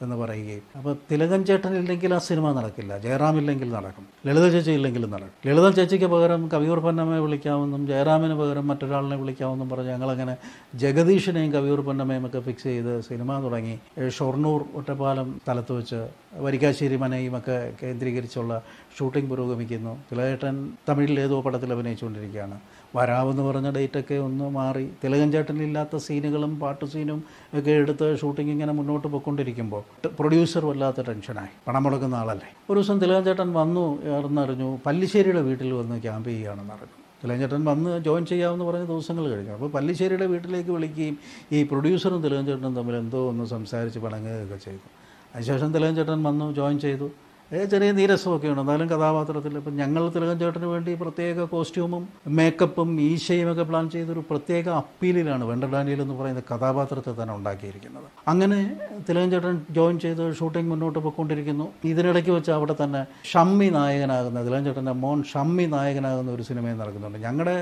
[0.04, 0.64] എന്ന് പറയുകയും.
[0.78, 2.98] അപ്പോൾ തിലകൻ ചേട്ടൻ ഇല്ലെങ്കിൽ ആ സിനിമ നടക്കില്ല.
[2.98, 4.04] ജയറാം ഇല്ലെങ്കിൽ നടക്കും.
[4.26, 5.36] ലളിത ചേച്ചി ഇല്ലെങ്കിലും നടക്കും.
[5.48, 10.36] ലളിത ചേച്ചിക്ക് പകരം കവിയൂർ പൊന്നമ്മയെ വിളിക്കാമെന്നും ജയറാമിന് പകരം മറ്റൊരാളിനെ വിളിക്കാമെന്നും പറഞ്ഞ് ഞങ്ങളങ്ങനെ
[10.74, 13.76] ജഗദീഷിനെയും കവിയൂർ പൊന്നമ്മയും ഒക്കെ ഫിക്സ് ചെയ്ത് സിനിമ തുടങ്ങി.
[14.18, 16.00] ഷൊർണൂർ ഒറ്റപ്പാലം സ്ഥലത്ത് വെച്ച്
[16.46, 18.62] വരിക്കാശ്ശേരി മനയും ഒക്കെ കേന്ദ്രീകരിച്ചുള്ള
[18.98, 19.94] ഷൂട്ടിംഗ് പുരോഗമിക്കുന്നു.
[20.12, 20.56] തിലകേട്ടൻ
[20.88, 22.58] തമിഴിൽ ഏതോ പടത്തിൽ അഭിനയിച്ചുകൊണ്ടിരിക്കുകയാണ്.
[22.96, 24.88] വരാമെന്ന് പറഞ്ഞ ഡേറ്റൊക്കെ ഒന്ന് മാറി.
[25.04, 27.24] തിലകൻ ചേട്ടനില്ലാത്ത സീനുകളും പാട്ട് സീനും
[27.54, 31.48] ഒക്കെ എടുത്ത് ഷൂട്ടിംഗ് ഇങ്ങനെ മുന്നോട്ട് പോയിക്കൊണ്ടിരിക്കുമ്പോൾ പ്രൊഡ്യൂസർ വല്ലാത്ത ടെൻഷനായി.
[31.68, 32.56] പണം മുടക്കുന്ന ആളല്ലേ.
[32.70, 34.78] ഒരു ദിവസം തിലകൻ ചേട്ടൻ വന്നു എന്നറിഞ്ഞു.
[34.86, 36.96] പല്ലിശ്ശേരിയുടെ വീട്ടിൽ വന്ന് ക്യാമ്പ് ചെയ്യുകയാണെന്ന് അറിഞ്ഞു.
[37.24, 39.52] തിലകഞ്ചേട്ടൻ വന്ന് ജോയിൻ ചെയ്യാമെന്ന് പറഞ്ഞ ദിവസങ്ങൾ കഴിഞ്ഞു.
[39.52, 41.18] അപ്പോൾ പല്ലിശ്ശേരിയുടെ വീട്ടിലേക്ക് വിളിക്കുകയും
[41.52, 44.86] ഈ പ്രൊഡ്യൂസറും തിലകൻ ചേട്ടനും തമ്മിൽ എന്തോ ഒന്ന് സംസാരിച്ച് പണങ്ങുകയൊക്കെ ചെയ്തു.
[45.34, 47.10] അതിനുശേഷം തിലകൻ ചേട്ടൻ വന്നു ജോയിൻ ചെയ്തു.
[47.70, 52.02] ചെറിയ നീരസമൊക്കെയുണ്ട് എന്നാലും കഥാപാത്രത്തിൽ ഇപ്പം ഞങ്ങൾ തിലകൻ ചേട്ടന് വേണ്ടി പ്രത്യേക കോസ്റ്റ്യൂമും
[52.38, 58.06] മേക്കപ്പും ഈശയും ഒക്കെ പ്ലാൻ ചെയ്തൊരു പ്രത്യേക അപ്പീലിലാണ് വെണ്ട ഡാനിയൽ എന്ന് പറയുന്ന കഥാപാത്രത്തെ തന്നെ ഉണ്ടാക്കിയിരിക്കുന്നത്.
[58.32, 58.58] അങ്ങനെ
[59.08, 61.66] തിലകൻ ചേട്ടൻ ജോയിൻ ചെയ്ത് ഷൂട്ടിംഗ് മുന്നോട്ട് പോയിക്കൊണ്ടിരിക്കുന്നു.
[61.92, 67.18] ഇതിനിടയ്ക്ക് വെച്ച് അവിടെ തന്നെ ഷമ്മി നായകനാകുന്ന തിലകൻ ചേട്ടന്റെ മോൻ ഷമ്മി നായകനാകുന്ന ഒരു സിനിമയും നടക്കുന്നുണ്ട്.
[67.26, 67.56] ഞങ്ങളുടെ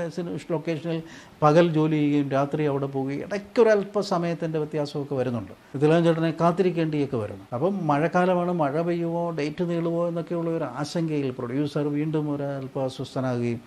[0.53, 1.01] ലൊക്കേഷനിൽ
[1.43, 5.53] പകൽ ജോലി ചെയ്യുകയും രാത്രി അവിടെ പോവുകയും ഇടയ്ക്കൊരു അല്പസമയത്തിന്റെ വ്യത്യാസമൊക്കെ വരുന്നുണ്ട്.
[5.81, 7.45] തിലകൻ ചേട്ടനെ കാത്തിരിക്കേണ്ടിയൊക്കെ വരുന്നു.
[7.57, 12.45] അപ്പം മഴക്കാലമാണ് മഴ പെയ്യുമോ ഡേറ്റ് നീളുമോ എന്നൊക്കെയുള്ള ഒരു ആശങ്കയിൽ പ്രൊഡ്യൂസർ വീണ്ടും ഒരു
[12.85, 13.61] അസ്വസ്ഥനാകുകയും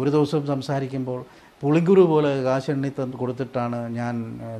[0.00, 1.20] ഒരു ദിവസം സംസാരിക്കുമ്പോൾ
[1.62, 4.14] പുളിങ്കുരു പോലെ കാശെണ്ണി തന്ന് കൊടുത്തിട്ടാണ് ഞാൻ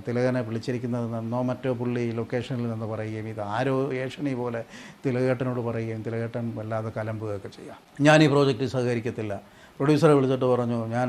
[0.07, 4.61] തിലകനെ വിളിച്ചിരിക്കുന്നതെന്നോ മറ്റോ പുള്ളി ലൊക്കേഷനിൽ നിന്ന് പറയുകയും ഇത് ആരോ ഏഷണി പോലെ
[5.05, 7.79] തിലകേട്ടനോട് പറയുകയും തിലകേട്ടൻ വല്ലാതെ കലമ്പുകയൊക്കെ ചെയ്യാം.
[8.07, 9.35] ഞാൻ ഈ പ്രോജക്റ്റ് സഹകരിക്കത്തില്ല.
[9.79, 11.09] പ്രൊഡ്യൂസറെ വിളിച്ചിട്ട് പറഞ്ഞു ഞാൻ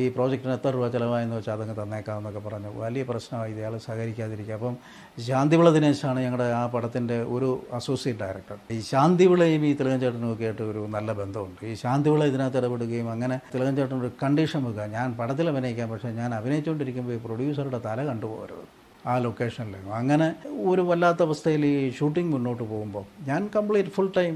[0.00, 2.70] ഈ പ്രോജക്റ്റിന് എത്ര രൂപ ചിലവായെന്ന് വെച്ചാൽ അതങ്ങ് തന്നേക്കാം എന്നൊക്കെ പറഞ്ഞു.
[2.82, 4.54] വലിയ പ്രശ്നമായി ഇയാൾ സഹകരിക്കാതിരിക്കുക.
[4.58, 4.76] അപ്പം
[5.26, 10.64] ശാന്തിവിള ദിനേശാണ് ഞങ്ങളുടെ ആ പടത്തിന്റെ ഒരു അസോസിയേറ്റ് ഡയറക്ടർ ഈ ശാന്തിവിളയും ഈ തിലകൻ ചേട്ടനും ഒക്കെ ആയിട്ട്
[10.72, 11.60] ഒരു നല്ല ബന്ധമുണ്ട്.
[11.70, 14.88] ഈ ശാന്തിവിള ഇതിനകത്ത് ഇടപെടുകയും അങ്ങനെ തിലകൻ ചേട്ടൻ ഒരു കണ്ടീഷൻ വെക്കുക.
[14.96, 18.66] ഞാൻ പടത്തിൽ അഭിനയിക്കാം പക്ഷേ ഞാൻ അഭിനയിച്ചുകൊണ്ടിരിക്കുമ്പോൾ ഈ പ്രൊഡ്യൂസറുടെ തല കണ്ടുപോകരുത്
[19.10, 20.26] ആ ലൊക്കേഷനിൽ അങ്ങനെ
[20.70, 24.34] ഒരു വല്ലാത്ത അവസ്ഥയിൽ ഈ ഷൂട്ടിംഗ് മുന്നോട്ട് പോകുമ്പോൾ ഞാൻ കംപ്ലീറ്റ് ഫുൾ ടൈം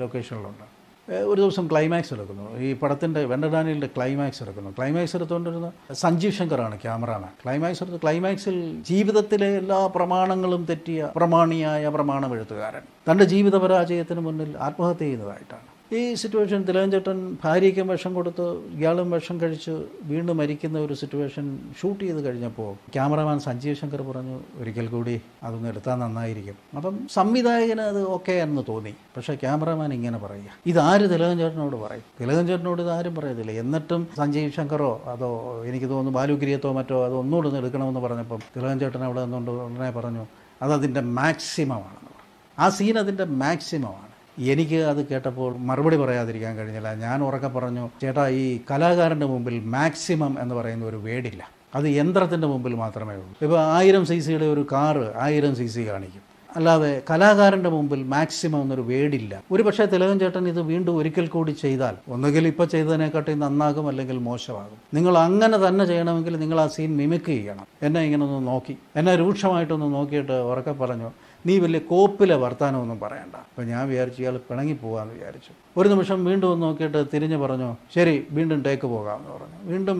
[0.00, 0.66] ലൊക്കേഷനിലുണ്ട്
[1.08, 2.58] ഒരു ദിവസം ക്ലൈമാക്സ് എടുക്കുന്നു.
[2.58, 4.70] ഈ പടത്തിന്റെ വെണ്ടഡാനിയുടെ ക്ലൈമാക്സ് എടുക്കുന്നു.
[4.70, 12.86] ക്ലൈമാക്സ് എടുത്തുകൊണ്ടിരുന്ന സഞ്ജീവ് ശങ്കറാണ് ക്യാമറാമാൻ ക്ലൈമാക്സ് എടുത്ത് ക്ലൈമാക്സിൽ ജീവിതത്തിലെ എല്ലാ പ്രമാണങ്ങളും തെറ്റിയ പ്രമാണിയായ പ്രമാണം എഴുത്തുകാരൻ
[13.10, 15.71] തന്റെ ജീവിത പരാജയത്തിന് മുന്നിൽ ആത്മഹത്യ ചെയ്യുന്നതായിട്ടാണ്.
[15.96, 18.44] ഈ സിറ്റുവേഷൻ തിലകഞ്ചേട്ടൻ ഭാര്യയ്ക്കും വിഷം കൊടുത്ത്
[18.76, 24.88] ഇയാളും വിഷം കഴിച്ച് വീണ്ടും മരിക്കുന്ന ഒരു സിറ്റുവേഷൻ ഷൂട്ട് ചെയ്ത് കഴിഞ്ഞപ്പോൾ ക്യാമറമാൻ സഞ്ജീവ് ശങ്കർ പറഞ്ഞു ഒരിക്കൽ
[24.88, 26.56] കൂടി അതൊന്ന് എടുത്താൽ നന്നായിരിക്കും.
[26.76, 28.94] അപ്പം സംവിധായകന് അത് ഓക്കെ എന്ന് തോന്നി.
[29.16, 30.56] പക്ഷേ ക്യാമറമാൻ ഇങ്ങനെ പറയുക.
[30.66, 32.04] ഇതാര് തിലകഞ്ചേട്ടനോട് പറയും?
[32.20, 33.50] തിലകഞ്ചേട്ടനോട് ഇതാരും പറയത്തില്ല.
[33.50, 35.30] എന്നിട്ടും സഞ്ജീവ് ശങ്കറോ അതോ
[35.64, 40.26] എനിക്ക് തോന്നുന്നു ബാലുഗിരിയത്തോ മറ്റോ അത് ഒന്നുകൂടെ ഒന്ന് എടുക്കണമെന്ന് പറഞ്ഞപ്പം തിലകഞ്ചേട്ടൻ അവിടെ നിന്നുകൊണ്ട് ഉടനെ പറഞ്ഞു
[40.62, 42.24] അതതിന്റെ മാക്സിമമാണെന്ന് പറഞ്ഞു.
[42.58, 46.94] ആ സീൻ അതിന്റെ മാക്സിമമാണ് എനിക്ക് അത് കേട്ടപ്പോൾ മറുപടി പറയാതിരിക്കാൻ കഴിഞ്ഞില്ല.
[46.94, 52.74] ഞാൻ ഉറക്കെ പറഞ്ഞു ചേട്ടാ ഈ കലാകാരന്റെ മുമ്പിൽ മാക്സിമം എന്ന് പറയുന്ന ഒരു വേടില്ല അത് യന്ത്രത്തിന്റെ മുമ്പിൽ
[52.74, 53.34] മാത്രമേ ഉള്ളൂ.
[53.42, 56.22] ഇപ്പോൾ ആയിരം സി സിയുടെ ഒരു കാറ് ആയിരം സി സി കാണിക്കും.
[56.56, 61.94] അല്ലാതെ കലാകാരന്റെ മുമ്പിൽ മാക്സിമം എന്നൊരു വേടില്ല ഒരു പക്ഷേ തിലകൻ ചേട്ടൻ ഇത് വീണ്ടും ഒരിക്കൽ കൂടി ചെയ്താൽ
[62.08, 64.78] ഒന്നുകിൽ ഇപ്പോൾ ചെയ്തതിനെക്കാട്ടി നന്നാകും അല്ലെങ്കിൽ മോശമാകും.
[64.94, 67.66] നിങ്ങൾ അങ്ങനെ തന്നെ ചെയ്യണമെങ്കിൽ നിങ്ങൾ ആ സീൻ മിമിക്ക് ചെയ്യണം.
[67.82, 68.76] എന്നെ ഇങ്ങനെ ഒന്ന് നോക്കി.
[68.96, 71.10] എന്നെ രൂക്ഷമായിട്ടൊന്ന് നോക്കിയിട്ട് ഉറക്കെ പറഞ്ഞു
[71.46, 73.36] നീ വലിയ കോപ്പിലെ വർത്താനമൊന്നും പറയണ്ട.
[73.50, 75.52] അപ്പോൾ ഞാൻ വിചാരിച്ചു ഇയാൾ പിണങ്ങി പോകാമെന്ന് വിചാരിച്ചു.
[75.78, 79.58] ഒരു നിമിഷം വീണ്ടും ഒന്ന് നോക്കിയിട്ട് തിരിഞ്ഞ് പറഞ്ഞു ശരി വീണ്ടും ടേക്ക് പോകാമെന്ന് പറഞ്ഞു.
[79.72, 79.98] വീണ്ടും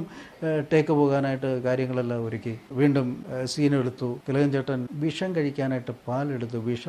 [0.73, 2.55] ടേക്ക് പോകാനായിട്ട് കാര്യങ്ങളെല്ലാം ഒരുക്കി.
[2.81, 3.09] വീണ്ടും
[3.55, 4.11] സീൻ എടുത്തു.
[4.55, 6.85] ചേട്ടൻ വിഷം കഴിക്കാനായിട്ട് പാലെടുത്തു വിഷ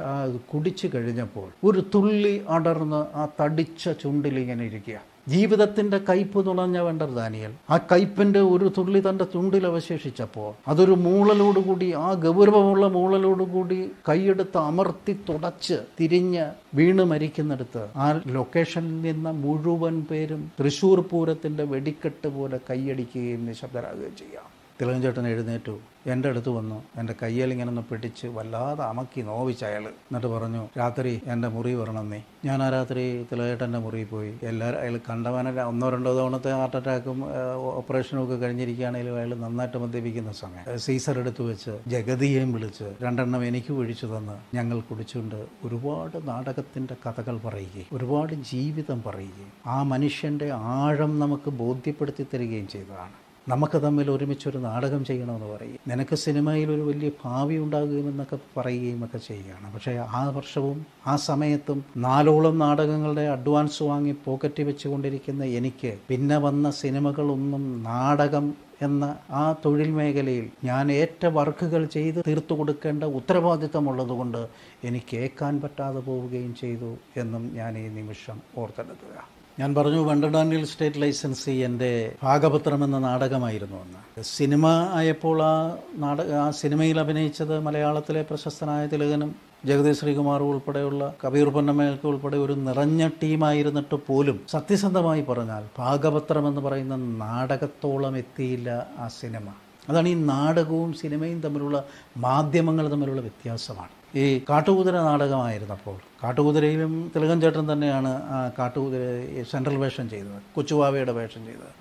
[0.52, 7.52] കുടിച്ചു കഴിഞ്ഞപ്പോൾ ഒരു തുള്ളി അടർന്ന് ആ തടിച്ച ചുണ്ടിലിങ്ങനെ ഇരിക്കുക ജീവിതത്തിന്റെ കയ്പ് തുളഞ്ഞ വേണ്ട ദാനിയൽ.
[7.70, 15.78] ആ കയ്പിന്റെ ഒരു തുള്ളി തന്റെ ചുണ്ടിൽ അവശേഷിച്ചപ്പോൾ അതൊരു മൂളലോടുകൂടി ആ ഗൗരവമുള്ള മൂളലോടുകൂടി കൈയെടുത്ത് അമർത്തി തുടച്ച്
[16.00, 24.53] തിരിഞ്ഞ് വീണ് മരിക്കുന്നിടത്ത് ആ ലൊക്കേഷനിൽ നിന്ന് മുഴുവൻ പേരും തൃശൂർ പൂരത്തിന്റെ വെടിക്കെട്ട് പോലെ കൈയടിക്കുകയും നിശബ്ദരാകുകയും ചെയ്യാം.
[24.84, 25.80] തിളകഞ്ചേട്ടൻ എഴുന്നേറ്റു.
[26.08, 26.84] എന്റെ അടുത്ത് വന്നു.
[27.00, 32.10] എന്റെ കയ്യിൽ ഇങ്ങനെ ഒന്ന് പിടിച്ച് വല്ലാതെ അമക്കി നോവിച്ച് അയാൾ എന്നിട്ട് പറഞ്ഞു രാത്രി എന്റെ മുറി വരണം
[32.10, 32.20] നീ.
[32.46, 34.34] ഞാൻ ആ രാത്രി തിളകേട്ടന്റെ മുറിയിൽ പോയി.
[34.44, 37.24] എല്ലാവരും അയാൾ കണ്ടവനെ ഒന്നോ രണ്ടോ തവണത്തെ ഹാർട്ട് അറ്റാക്കും
[37.56, 40.78] ഓപ്പറേഷനും ഒക്കെ കഴിഞ്ഞിരിക്കുകയാണെങ്കിലും അയാൾ നന്നായിട്ട് മദ്യപിക്കുന്ന സമയം.
[40.78, 47.90] സീസർ എടുത്തു വെച്ച് ജഗതിയെയും വിളിച്ച് രണ്ടെണ്ണം എനിക്ക് ഒഴിച്ചു തന്ന് ഞങ്ങൾ കുടിച്ചുകൊണ്ട് ഒരുപാട് നാടകത്തിന്റെ കഥകൾ പറയുകയും
[47.94, 53.23] ഒരുപാട് ജീവിതം പറയുകയും ആ മനുഷ്യന്റെ ആഴം നമുക്ക് ബോധ്യപ്പെടുത്തി തരികയും ചെയ്തതാണ്.
[53.48, 55.80] നമുക്ക് തമ്മിൽ ഒരുമിച്ചൊരു നാടകം ചെയ്യണമെന്ന് പറയും.
[55.88, 59.74] നിനക്ക് സിനിമയിൽ ഒരു വലിയ ഭാവി ഉണ്ടാകുമെന്നൊക്കെ പറയുകയും ഒക്കെ ചെയ്യുകയാണ്.
[59.74, 67.84] പക്ഷേ ആ വർഷവും ആ സമയത്തും നാലോളം നാടകങ്ങളുടെ അഡ്വാൻസ് വാങ്ങി പോക്കറ്റ് വെച്ചുകൊണ്ടിരിക്കുന്ന എനിക്ക് പിന്നെ വന്ന സിനിമകളൊന്നും
[67.84, 74.48] നാടകം എന്ന ആ തൊഴിൽ മേഖലയിൽ ഞാൻ ഏറ്റ വർക്കുകൾ ചെയ്ത് തീർത്തു കൊടുക്കേണ്ട ഉത്തരവാദിത്തമുള്ളതുകൊണ്ട്
[74.86, 81.52] എനിക്ക് ഏക്കാൻ പറ്റാതെ പോവുകയും ചെയ്തു എന്നും ഞാൻ ഈ നിമിഷം ഓർത്തെടുക്കുക ഞാൻ പറഞ്ഞു വണ്ടർഡാനിൽ സ്റ്റേറ്റ് ലൈസൻസി
[81.52, 84.24] എന്റെ ഭാഗപത്രം എന്ന നാടകമായിരുന്നു അന്ന്.
[84.24, 89.36] സിനിമ ആയപ്പോൾ ആ നാടക ആ സിനിമയിൽ അഭിനയിച്ചത് മലയാളത്തിലെ പ്രശസ്തനായ തിലകനും
[89.66, 96.96] ജഗതി ശ്രീകുമാർ ഉൾപ്പെടെയുള്ള കബീർ പൊന്നമ്മയൊക്കെ ഉൾപ്പെടെ ഒരു നിറഞ്ഞ ടീമായിരുന്നിട്ട് പോലും സത്യസന്ധമായി പറഞ്ഞാൽ ഭാഗപത്രം എന്ന് പറയുന്ന
[96.96, 99.54] നാടകത്തോളം എത്തിയില്ല ആ സിനിമ.
[99.90, 101.84] അതാണ് ഈ നാടകവും സിനിമയും തമ്മിലുള്ള
[102.18, 104.03] മാധ്യമങ്ങൾ തമ്മിലുള്ള വ്യത്യാസമാണ്.
[104.16, 111.72] ഈ കാട്ടുകുതിര നാടകമായിരുന്നപ്പോൾ കാട്ടുകുതിരയിലും തിലകൻ ചേട്ടൻ തന്നെയാണ് ആ കാട്ടുകുതിര സെൻട്രൽ വേഷം ചെയ്തത് കൊച്ചുവാവയുടെ വേഷം ചെയ്തത്.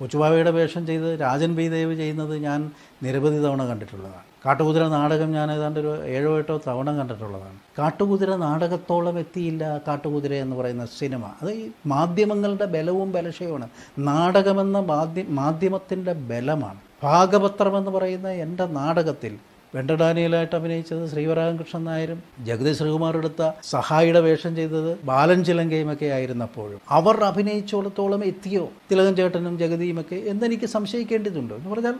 [0.00, 1.68] കൊച്ചുവാവയുടെ വേഷം ചെയ്ത് രാജൻ ബി.
[1.68, 2.70] ദേവ് ചെയ്യുന്നത് ഞാൻ
[3.02, 4.24] നിരവധി തവണ കണ്ടിട്ടുള്ളതാണ്.
[4.46, 7.58] കാട്ടുകുതിര നാടകം ഞാൻ ഏതാണ്ട് ഒരു ഏഴോ എട്ടോ തവണ കണ്ടിട്ടുള്ളതാണ്.
[7.78, 11.24] കാട്ടുകുതിര നാടകത്തോളം എത്തിയില്ല കാട്ടുകുതിര എന്ന് പറയുന്ന സിനിമ.
[11.42, 13.68] അത് ഈ മാധ്യമങ്ങളുടെ ബലവും ബലശയുമാണ്.
[13.98, 16.80] നാടകമെന്ന മാധ്യ മാധ്യമത്തിന്റെ ബലമാണ്.
[17.02, 19.38] ഭാഗപത്രം എന്ന് പറയുന്ന എന്റെ നാടകത്തിൽ
[19.74, 26.80] വെണ്ടഡാനിയലായിട്ട് അഭിനയിച്ചത് ശ്രീവരാമകൃഷ്ണൻ നായരും ജഗതി ശ്രീകുമാർ എടുത്ത സഹായിയുടെ വേഷം ചെയ്തത് ബാലൻ ചിലങ്കയുമൊക്കെ ആയിരുന്നപ്പോഴും.
[26.88, 28.70] അവർ അഭിനയിച്ചോളത്തോളം എത്തിയോ?
[28.90, 31.54] തിലകൻ ചേട്ടനും ജഗതിയുമൊക്കെ എന്നെനിക്ക് സംശയിക്കേണ്ടതുണ്ട്.
[31.54, 31.94] എന്ന് പറഞ്ഞാൽ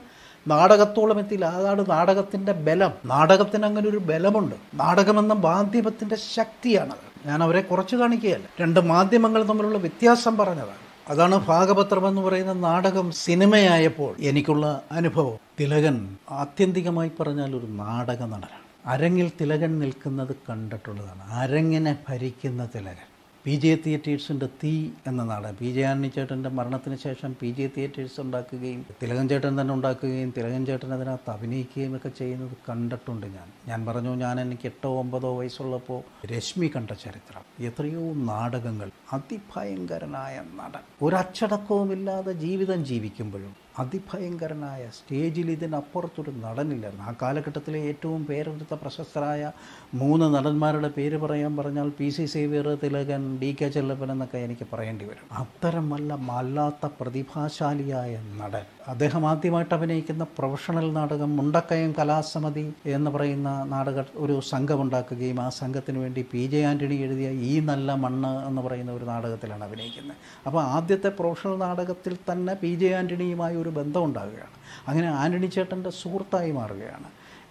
[0.49, 2.91] നാടകത്തോളം എത്തിയില്ല അതാണ് നാടകത്തിന്റെ ബലം.
[3.07, 4.55] നാടകത്തിന് അങ്ങനെ ഒരു ബലമുണ്ട്.
[4.75, 7.29] നാടകമെന്ന മാധ്യമത്തിന്റെ ശക്തിയാണത്.
[7.29, 8.47] ഞാൻ അവരെ കുറച്ച് കാണിക്കുകയല്ല.
[8.61, 10.90] രണ്ട് മാധ്യമങ്ങൾ തമ്മിലുള്ള വ്യത്യാസം പറഞ്ഞതാണ്.
[11.11, 15.39] അതാണ് ഭാഗപത്രം എന്ന് പറയുന്ന നാടകം സിനിമയായപ്പോൾ എനിക്കുള്ള അനുഭവം.
[15.61, 18.61] തിലകൻ ആത്യന്തികമായി പറഞ്ഞാൽ ഒരു നാടക നടനാണ്.
[18.87, 21.23] അരങ്ങിൽ തിലകൻ നിൽക്കുന്നത് കണ്ടിട്ടുള്ളതാണ്.
[21.33, 23.10] അരങ്ങിനെ ഭരിക്കുന്ന തിലകൻ.
[23.47, 25.57] പി ജെ തിയേറ്റേഴ്സിന്റെ തീ എന്ന നാടകം.
[25.61, 30.67] പി ജെ ആന്നി ചേട്ടന്റെ മരണത്തിന് ശേഷം പി ജെ തിയേറ്റേഴ്സ് ഉണ്ടാക്കുകയും തിലകൻ ചേട്ടൻ തന്നെ ഉണ്ടാക്കുകയും തിലകൻ
[30.67, 33.49] ചേട്ടൻ അതിനകത്ത് അഭിനയിക്കുകയും ഒക്കെ ചെയ്യുന്നത് കണ്ടിട്ടുണ്ട് ഞാൻ.
[33.69, 37.43] ഞാൻ പറഞ്ഞു ഞാൻ എനിക്ക് എട്ടോ ഒമ്പതോ വയസ്സുള്ളപ്പോൾ രശ്മി കണ്ട ചരിത്രം.
[37.61, 38.91] എത്രയോ നാടകങ്ങൾ.
[39.13, 40.85] അതിഭയങ്കരനായ നടൻ.
[41.03, 47.05] ഒരച്ചടക്കവുമില്ലാതെ ജീവിതം ജീവിക്കുമ്പോഴും അതിഭയങ്കരനായ സ്റ്റേജിൽ ഇതിനപ്പുറത്തൊരു നടനില്ലായിരുന്നു.
[47.05, 49.53] ആ കാലഘട്ടത്തിലെ ഏറ്റവും പേരെടുത്ത പ്രശസ്തരായ
[49.99, 55.05] മൂന്ന് നടന്മാരുടെ പേര് പറയാൻ പറഞ്ഞാൽ P C Xavier Thilakan D K Chellappan എന്നൊക്കെ എനിക്ക് പറയേണ്ടി
[55.09, 55.25] വരും.
[55.41, 58.67] അത്തരം വല്ല മല്ലാത്ത പ്രതിഭാശാലിയായ നടൻ.
[58.93, 62.65] അദ്ദേഹം ആദ്യമായിട്ട് അഭിനയിക്കുന്ന പ്രൊഫഷണൽ നാടകം മുണ്ടക്കയം കലാസമിതി
[62.97, 68.33] എന്ന് പറയുന്ന നാടക ഒരു സംഘമുണ്ടാക്കുകയും ആ സംഘത്തിന് വേണ്ടി പി ജെ ആന്റണി എഴുതിയ ഈ നല്ല മണ്ണ്
[68.49, 70.17] എന്ന് പറയുന്ന ഒരു നാടകത്തിലാണ് അഭിനയിക്കുന്നത്.
[70.47, 74.57] അപ്പോൾ ആദ്യത്തെ പ്രൊഫഷണൽ നാടകത്തിൽ തന്നെ പി ജെ ആന്റണിയുമായി ഒരു ബന്ധം ഉണ്ടാകുകയാണ്
[74.89, 77.09] അങ്ങനെ ആന്റണി ചേട്ടന്റെ സുഹൃത്തായി മാറുകയാണ്.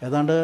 [0.08, 0.36] ഏതാണ്ട്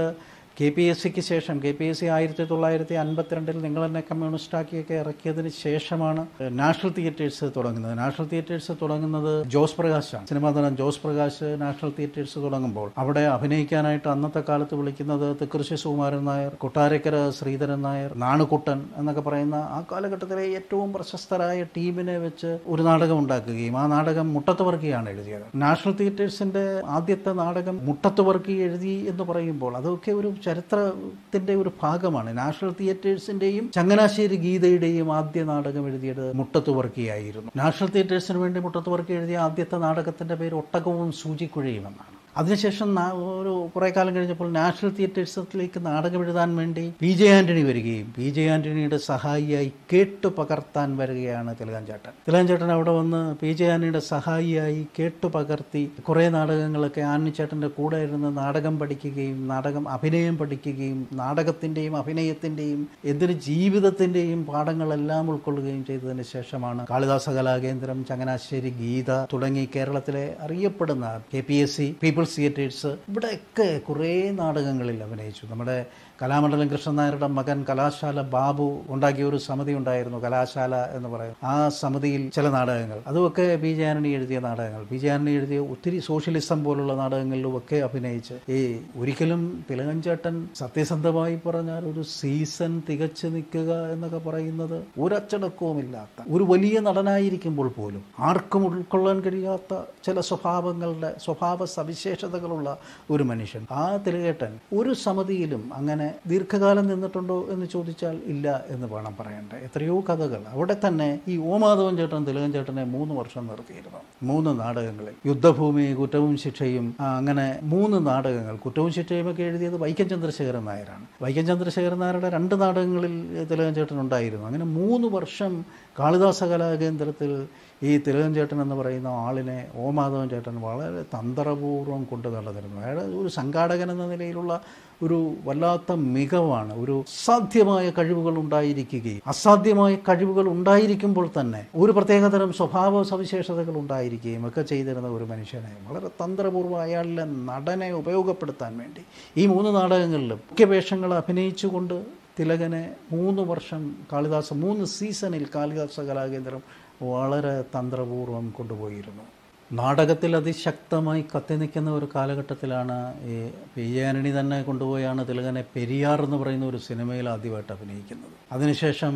[0.60, 4.94] കെ പി എസ് സിക്ക് ശേഷം കെ പി എസ് സി ആയിരത്തി തൊള്ളായിരത്തി അൻപത്തിരണ്ടിൽ നിങ്ങൾ തന്നെ കമ്മ്യൂണിസ്റ്റാക്കിയൊക്കെ
[5.02, 6.22] ഇറക്കിയതിന് ശേഷമാണ്
[6.60, 7.94] നാഷണൽ തിയേറ്റേഴ്സ് തുടങ്ങുന്നത്.
[8.02, 10.26] നാഷണൽ തിയേറ്റേഴ്സ് തുടങ്ങുന്നത് ജോസ് പ്രകാശാണ്.
[10.30, 16.56] സിനിമാ നടൻ ജോസ് പ്രകാശ് നാഷണൽ തിയേറ്റേഴ്സ് തുടങ്ങുമ്പോൾ അവിടെ അഭിനയിക്കാനായിട്ട് അന്നത്തെ കാലത്ത് വിളിക്കുന്നത് തൃക്കൃശി സുകുമാരൻ നായർ
[16.64, 23.78] കൊട്ടാരക്കര ശ്രീധരൻ നായർ നാണുകുട്ടൻ എന്നൊക്കെ പറയുന്ന ആ കാലഘട്ടത്തിലെ ഏറ്റവും പ്രശസ്തരായ ടീമിനെ വെച്ച് ഒരു നാടകം ഉണ്ടാക്കുകയും
[23.82, 25.46] ആ നാടകം മുട്ടത്തുവർക്കിയാണ് എഴുതിയത്.
[25.66, 26.66] നാഷണൽ തിയേറ്റേഴ്സിന്റെ
[26.98, 32.30] ആദ്യത്തെ നാടകം മുട്ടത്തുവർക്കി എഴുതി എന്ന് പറയുമ്പോൾ അതൊക്കെ ഒരു ചരിത്രത്തിന്റെ ഒരു ഭാഗമാണ്.
[32.38, 40.38] നാഷണൽ തിയേറ്റേഴ്സിന്റെയും ചങ്ങനാശ്ശേരി ഗീതയുടെയും ആദ്യ നാടകം എഴുതിയത് മുട്ടത്തുവർക്കിയായിരുന്നു നാഷണൽ തിയേറ്റേഴ്സിന് വേണ്ടി മുട്ടത്തുവർക്കി എഴുതിയ ആദ്യത്തെ നാടകത്തിന്റെ
[40.42, 42.90] പേര് ഒട്ടകവും സൂചിക്കുഴയും എന്നാണ് അതിനുശേഷം
[43.36, 48.44] ഒരു കുറേ കാലം കഴിഞ്ഞപ്പോൾ നാഷണൽ തിയേറ്റേഴ്സിലേക്ക് നാടകം എഴുതാൻ വേണ്ടി പി ജെ ആന്റണി വരികയും പി ജെ
[48.50, 55.84] ആന്റണിയുടെ സഹായിയായി കേട്ടു പകർത്താൻ വരികയാണ് തിലകാഞ്ചേട്ടൻ തിലകാഞ്ചേട്ടൻ അവിടെ വന്ന് പി ജെ ആന്റണിയുടെ സഹായിയായി കേട്ടു പകർത്തി
[56.02, 65.26] കുറേ നാടകങ്ങളൊക്കെ ആന്റിച്ചേട്ടന്റെ കൂടെ ഇരുന്ന് നാടകം പഠിക്കുകയും നാടകം അഭിനയം പഠിക്കുകയും നാടകത്തിന്റെയും അഭിനയത്തിന്റെയും എന്തിന് ജീവിതത്തിന്റെയും പാഠങ്ങളെല്ലാം
[65.30, 72.24] ഉൾക്കൊള്ളുകയും ചെയ്തതിന് ശേഷമാണ് കാളിദാസ കലാകേന്ദ്രം ചങ്ങനാശ്ശേരി ഗീത തുടങ്ങി കേരളത്തിലെ അറിയപ്പെടുന്ന K P S C people's
[72.38, 75.46] theatres ഇവിടെയൊക്കെ കുറേ നാടകങ്ങളിൽ അഭിനയിച്ചു.
[75.46, 75.86] നമ്മുടെ
[76.22, 82.30] കലാമണ്ഡലം കൃഷ്ണൻ നായരുടെ മകൻ കലാശാല ബാബു ഉണ്ടാക്കിയ ഒരു സമിതി ഉണ്ടായിരുന്നു കലാശാല എന്ന് പറയുന്നത് ആ സമിതിയിൽ
[82.30, 83.00] ചില നാടകങ്ങൾ.
[83.08, 84.84] അതുമൊക്കെ ബി ജെ ആന്റണി എഴുതിയ നാടകങ്ങൾ.
[84.92, 88.52] ബി ജെ ആന്റണി എഴുതിയ ഒത്തിരി സോഷ്യലിസം പോലുള്ള നാടകങ്ങളിലും ഒക്കെ അഭിനയിച്ച്.
[88.52, 88.60] ഈ
[88.98, 98.06] ഒരിക്കലും തിലകഞ്ചേട്ടൻ സത്യസന്ധമായി പറഞ്ഞാൽ ഒരു സീസൺ തികച്ചു നിൽക്കുക എന്നൊക്കെ പറയുന്നത് ഒരച്ചടക്കവുമില്ലാത്ത ഒരു വലിയ നടനായിരിക്കുമ്പോൾ പോലും
[98.20, 102.78] ആർക്കും ഉൾക്കൊള്ളാൻ കഴിയാത്ത ചില സ്വഭാവങ്ങളുടെ സ്വഭാവ സവിശേഷതകളുള്ള
[103.12, 103.66] ഒരു മനുഷ്യൻ.
[103.72, 110.42] ആ തിലകേട്ടൻ ഒരു സമിതിയിലും അങ്ങനെ ദീർഘകാലം നിന്നിട്ടുണ്ടോ എന്ന് ചോദിച്ചാൽ ഇല്ല എന്ന് വേണം പറയേണ്ടത് എത്രയോ കഥകൾ.
[110.48, 114.02] അവിടെ തന്നെ ഈ ഓമാധവൻ ചേട്ടൻ തിലകൻ ചേട്ടനെ മൂന്ന് വർഷം നിർത്തിയിരുന്നു.
[114.24, 115.16] മൂന്ന് നാടകങ്ങളിൽ.
[115.26, 118.56] യുദ്ധഭൂമി കുറ്റവും ശിക്ഷയും അങ്ങനെ മൂന്ന് നാടകങ്ങൾ.
[118.56, 121.06] കുറ്റവും ശിക്ഷയും ഒക്കെ എഴുതിയത് വൈക്കം ചന്ദ്രശേഖരൻ നായരാണ്.
[121.22, 123.16] വൈക്കം ചന്ദ്രശേഖരൻ നായരുടെ രണ്ട് നാടകങ്ങളിൽ
[123.52, 124.46] തിലകൻ ചേട്ടൻ ഉണ്ടായിരുന്നു.
[124.46, 125.54] അങ്ങനെ മൂന്ന് വർഷം
[126.00, 127.32] കാളിദാസ കലാകേന്ദ്രത്തിൽ
[127.82, 132.80] ഈ തിലകൻ ചേട്ടൻ എന്ന് പറയുന്ന ആളിനെ ഓ മാധവൻ ചേട്ടൻ വളരെ തന്ത്രപൂർവം കൊണ്ടു നടന്നിരുന്നു.
[132.82, 134.54] അയാൾ ഒരു സംഘാടകൻ എന്ന നിലയിലുള്ള
[135.02, 143.76] ഒരു വല്ലാത്ത മികവാണ് ഒരു സാധ്യമായ കഴിവുകൾ ഉണ്ടായിരിക്കുകയും അസാധ്യമായ കഴിവുകൾ ഉണ്ടായിരിക്കുമ്പോൾ തന്നെ ഒരു പ്രത്യേകതരം സ്വഭാവ സവിശേഷതകൾ
[143.78, 149.04] ഉണ്ടായിരിക്കുകയും ഒക്കെ ചെയ്തിരുന്ന ഒരു മനുഷ്യനെ വളരെ തന്ത്രപൂർവം അയാളിലെ നടനെ ഉപയോഗപ്പെടുത്താൻ വേണ്ടി
[149.38, 151.98] ഈ മൂന്ന് നാടകങ്ങളിലും മുഖ്യ വേഷങ്ങൾ അഭിനയിച്ചുകൊണ്ട്
[152.40, 153.82] തിലകനെ മൂന്ന് വർഷം
[154.14, 156.64] കാളിദാസ മൂന്ന് സീസണിൽ കാളിദാസ കലാകേന്ദ്രം
[157.04, 159.24] വളരെ തന്ത്രപൂർവം കൊണ്ടുപോയിരുന്നു.
[159.72, 166.38] നാടകത്തിൽ അതിശക്തമായി കത്തി നിൽക്കുന്ന ഒരു കാലഘട്ടത്തിലാണ് ഈ പി ജെ ആന്റണി തന്നെ കൊണ്ടുപോയാണ് തിലകനെ പെരിയാർ എന്ന്
[166.38, 168.32] പറയുന്ന ഒരു സിനിമയിൽ ആദ്യമായിട്ട് അഭിനയിക്കുന്നത്.
[168.52, 169.14] അതിനുശേഷം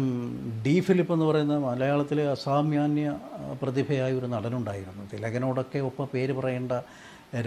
[0.65, 3.19] ഡി ഫിലിപ്പ് എന്ന് പറയുന്ന മലയാളത്തിലെ അസാമാന്യ
[3.61, 5.05] പ്രതിഭയായ ഒരു നടനുണ്ടായിരുന്നു.
[5.13, 6.71] തിലകനോടൊക്കെ ഒപ്പം പേര് പറയേണ്ട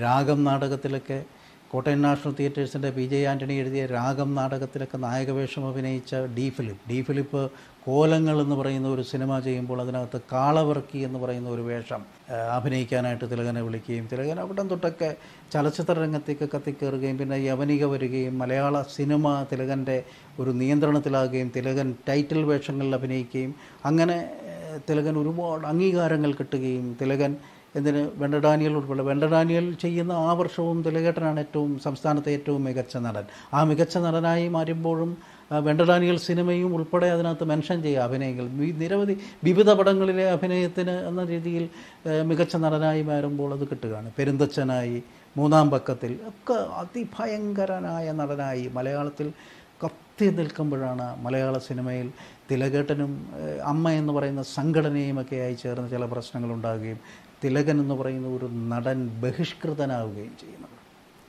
[0.01, 1.25] രാഗം നാടകത്തിലൊക്കെ
[1.68, 6.83] കോട്ടയം നാഷണൽ തിയേറ്റേഴ്സിന്റെ പി ജെ ആന്റണി എഴുതിയ രാഗം നാടകത്തിലൊക്കെ നായകവേഷം അഭിനയിച്ച ഡി ഫിലിപ്പ്.
[6.90, 7.51] ഡി ഫിലിപ്പ്
[7.87, 12.03] കോലങ്ങൾ എന്ന് പറയുന്ന ഒരു സിനിമ ചെയ്യുമ്പോൾ അതിനകത്ത് കാളവർക്കി എന്ന് പറയുന്ന ഒരു വേഷം
[12.57, 15.09] അഭിനയിക്കാനായിട്ട് തിലകനെ വിളിക്കുകയും തിലകൻ അവിടം തൊട്ടൊക്കെ
[15.53, 19.97] ചലച്ചിത്ര രംഗത്തേക്ക് കത്തിക്കയറുകയും പിന്നെ യവനിക വരികയും മലയാള സിനിമ തിലകന്റെ
[20.40, 24.18] ഒരു നിയന്ത്രണത്തിലാകുകയും തിലകൻ ടൈറ്റിൽ വേഷങ്ങളിൽ അഭിനയിക്കുകയും അങ്ങനെ
[24.88, 27.33] തിലകൻ ഒരുപാട് അംഗീകാരങ്ങൾ കിട്ടുകയും തിലകൻ
[27.77, 33.25] എന്തിന് വെണ്ട ഡാനിയൽ ഉൾപ്പെടെ വെണ്ട ഡാനിയൽ ചെയ്യുന്ന ആ വർഷവും തിലകേട്ടനാണ് ഏറ്റവും സംസ്ഥാനത്തെ ഏറ്റവും മികച്ച നടൻ.
[33.55, 35.12] ആ മികച്ച നടനായി മാറുമ്പോഴും
[35.53, 35.61] ആ,
[36.17, 38.49] സിനിമയും ഉൾപ്പെടെ അതിനകത്ത് മെൻഷൻ ചെയ്യുക അഭിനയങ്ങൾ.
[38.83, 41.69] നിരവധി വിവിധ പടങ്ങളിലെ അഭിനയത്തിന് എന്ന രീതിയിൽ
[42.23, 44.12] മികച്ച നടനായി മാറുമ്പോൾ അത് കിട്ടുകയാണ്.
[44.19, 45.03] പെരുന്തച്ഛനായി
[45.37, 49.33] മൂന്നാം പക്കത്തിൽ ഒക്കെ അതിഭയങ്കരനായ നടനായി മലയാളത്തിൽ
[49.85, 52.09] കത്തി നിൽക്കുമ്പോഴാണ് മലയാള സിനിമയിൽ
[52.51, 53.12] തിലകേട്ടനും
[53.65, 57.01] അമ്മ എന്ന് പറയുന്ന സംഘടനയുമൊക്കെയായി ചേർന്ന് ചില പ്രശ്നങ്ങൾ ഉണ്ടാകുകയും
[57.45, 60.77] തിലകൻ എന്ന് പറയുന്ന ഒരു നടൻ ബഹിഷ്കൃതനാവുകയും ചെയ്യുന്നത്.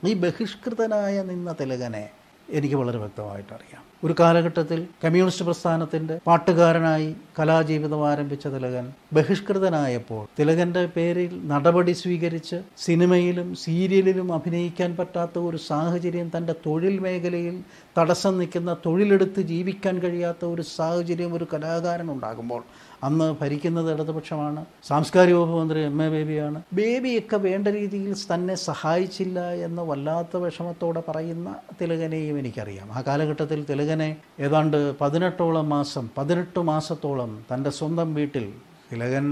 [0.06, 2.10] ഈ ബഹിഷ്കൃതനായ നിന്ന തിലകനെ
[2.50, 3.93] എനിക്ക് വളരെ വ്യക്തമായിട്ട് അറിയാം.
[4.04, 7.06] ഒരു കാലഘട്ടത്തിൽ കമ്മ്യൂണിസ്റ്റ് പ്രസ്ഥാനത്തിന്റെ പാട്ടുകാരനായി
[7.38, 16.56] കലാജീവിതം ആരംഭിച്ച തിലകൻ ബഹിഷ്കൃതനായപ്പോൾ തിലകന്റെ പേരിൽ നടപടി സ്വീകരിച്ച് സിനിമയിലും സീരിയലിലും അഭിനയിക്കാൻ പറ്റാത്ത ഒരു സാഹചര്യം തന്റെ
[16.66, 17.56] തൊഴിൽ മേഖലയിൽ
[17.98, 22.62] തടസ്സം നിൽക്കുന്ന തൊഴിലെടുത്ത് ജീവിക്കാൻ കഴിയാത്ത ഒരു സാഹചര്യം ഒരു കലാകാരൻ ഉണ്ടാകുമ്പോൾ
[23.04, 24.60] അന്ന് ഭരിക്കുന്നത് ഇടതുപക്ഷമാണ്.
[24.88, 26.58] സാംസ്കാരിക വകുപ്പ് മന്ത്രി എം എ ബേബിയാണ്.
[26.72, 31.48] ബേബിയൊക്കെ വേണ്ട രീതിയിൽ തന്നെ സഹായിച്ചില്ല എന്ന് വല്ലാത്ത വിഷമത്തോടെ പറയുന്ന
[31.80, 32.88] തിലകനെയും എനിക്കറിയാം.
[32.92, 38.46] ആ കാലഘട്ടത്തിൽ തിലകനെ ഏതാണ്ട് പതിനെട്ടോളം മാസം പതിനെട്ട് മാസത്തോളം തന്റെ സ്വന്തം വീട്ടിൽ
[38.92, 39.26] തിലകൻ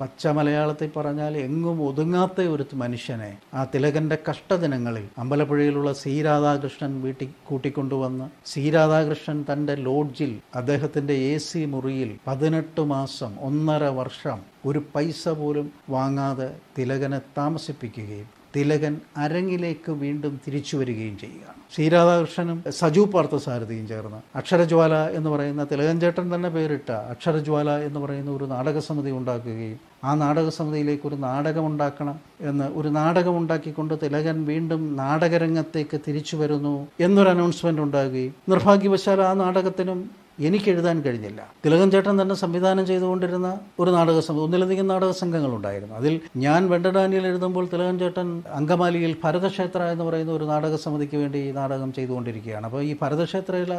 [0.00, 8.28] പച്ച മലയാളത്തിൽ പറഞ്ഞാൽ എങ്ങും ഒതുങ്ങാത്ത ഒരു മനുഷ്യനെ ആ തിലകന്റെ കഷ്ടദിനങ്ങളിൽ അമ്പലപ്പുഴയിലുള്ള സി രാധാകൃഷ്ണൻ വീട്ടിൽ കൂട്ടിക്കൊണ്ടുവന്ന്
[8.46, 16.50] സി രാധാകൃഷ്ണൻ ലോഡ്ജിൽ അദ്ദേഹത്തിന്റെ എ സി മുറിയിൽ പതിനെട്ട് മാസം ഒന്നര വർഷം ഒരു പൈസ പോലും വാങ്ങാതെ
[16.78, 21.54] തിലകനെ താമസിപ്പിക്കുകയും തിലകൻ അരങ്ങിലേക്ക് വീണ്ടും തിരിച്ചു വരികയും ചെയ്യുകയാണ്.
[21.74, 28.44] ശ്രീരാധാകൃഷ്ണനും സജു പാർത്ഥസാരഥിയും ചേർന്ന് അക്ഷരജ്വാല എന്ന് പറയുന്ന തിലകൻ ചേട്ടൻ തന്നെ പേരിട്ട അക്ഷരജ്വാല എന്ന് പറയുന്ന ഒരു
[28.44, 36.36] നാടകസമിതി ഉണ്ടാക്കുകയും ആ നാടകസമിതിയിലേക്ക് ഒരു നാടകം ഉണ്ടാക്കണം എന്ന് ഒരു നാടകം ഉണ്ടാക്കിക്കൊണ്ട് തിലകൻ വീണ്ടും നാടകരംഗത്തേക്ക് തിരിച്ചു
[36.36, 40.00] വരുന്നു എന്നൊരു അനൗൺസ്മെന്റ് ഉണ്ടാകുകയും നിർഭാഗ്യവശാൽ ആ നാടകത്തിനും
[40.46, 41.40] എനിക്ക് എഴുതാൻ കഴിഞ്ഞില്ല.
[41.64, 43.48] തിലകൻ ചേട്ടൻ തന്നെ സംവിധാനം ചെയ്തുകൊണ്ടിരുന്ന
[43.80, 45.94] ഒരു നാടക സംഘം ഒന്നിലധികം നാടക സംഘങ്ങളുണ്ടായിരുന്നു.
[45.94, 51.50] അതിൽ ഞാൻ വെണ്ടഡാനിയിൽ എഴുതുമ്പോൾ തിലകൻ ചേട്ടൻ അങ്കമാലിയിൽ ഭരതക്ഷേത്ര എന്ന് പറയുന്ന ഒരു നാടക സമിതിക്ക് വേണ്ടി ഈ
[51.50, 52.66] നാടകം ചെയ്തുകൊണ്ടിരിക്കുകയാണ്.
[52.66, 53.78] അപ്പോൾ ഈ ഭരതക്ഷേത്രയിലെ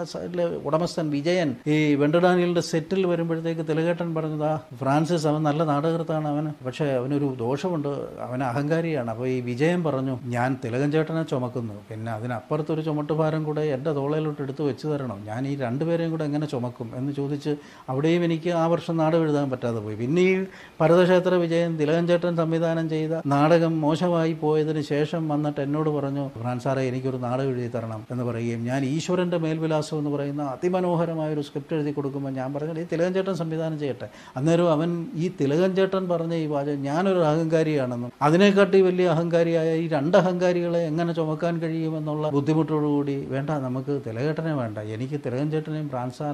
[0.69, 6.51] ഉടമസ്ഥൻ വിജയൻ ഈ വെണ്ടഡാനിയലിന്റെ സെറ്റിൽ വരുമ്പോഴത്തേക്ക് തിലകേട്ടൻ പറഞ്ഞതാ ഫ്രാൻസിസ് അവൻ നല്ല നാടകൃത്താണ് അവന്.
[6.65, 7.91] പക്ഷേ അവനൊരു ദോഷമുണ്ട്
[8.27, 9.09] അവൻ അഹങ്കാരിയാണ്.
[9.15, 11.73] അപ്പോൾ ഈ വിജയൻ പറഞ്ഞു ഞാൻ തിലകൻ ചേട്ടനെ ചുമക്കുന്നു.
[11.91, 15.19] പിന്നെ അതിനപ്പുറത്തൊരു ചുമട്ടുഭാരം കൂടെ എന്റെ തോളയിലോട്ട് എടുത്ത് വെച്ച് തരണം.
[15.31, 17.51] ഞാൻ ഈ രണ്ടുപേരെയും കൂടെ എങ്ങനെ ചുമക്കും എന്ന് ചോദിച്ച്
[17.89, 19.95] അവിടെയും എനിക്ക് ആ വർഷം നാടകം എഴുതാൻ പറ്റാതെ പോയി.
[20.01, 20.33] പിന്നെ ഈ
[20.79, 27.51] ഭരതക്ഷേത്ര വിജയൻ തിലകഞ്ചേട്ടൻ സംവിധാനം ചെയ്ത നാടകം മോശമായി പോയതിന് ശേഷം വന്നിട്ട് എന്നോട് പറഞ്ഞു ഫ്രാൻസാറെ എനിക്കൊരു നാടകം
[27.51, 32.49] എഴുതി തരണം എന്ന് പറയുകയും ഞാൻ ഈശ്വരന്റെ മേൽവിലാസം എന്ന് പറയുന്ന അതിമനോഹരമായ ഒരു സ്ക്രിപ്റ്റ് എഴുതി കൊടുക്കുമ്പോൾ ഞാൻ
[32.55, 34.07] പറഞ്ഞു ഈ തിലകഞ്ചേട്ടൻ സംവിധാനം ചെയ്യട്ടെ
[34.37, 40.81] അന്നേരം അവൻ ഈ തിലകഞ്ചേട്ടൻ പറഞ്ഞ ഈ വാചകം ഞാനൊരു അഹങ്കാരിയാണെന്നും അതിനെക്കാട്ടി വലിയ അഹങ്കാരിയായ ഈ രണ്ട് അഹങ്കാരികളെ
[40.89, 45.87] എങ്ങനെ ചുമക്കാൻ കഴിയുമെന്നുള്ള ബുദ്ധിമുട്ടോടുകൂടി വേണ്ട നമുക്ക് തിലകേട്ടനെ വേണ്ട എനിക്ക് തിലകൻ ചേട്ടനെയും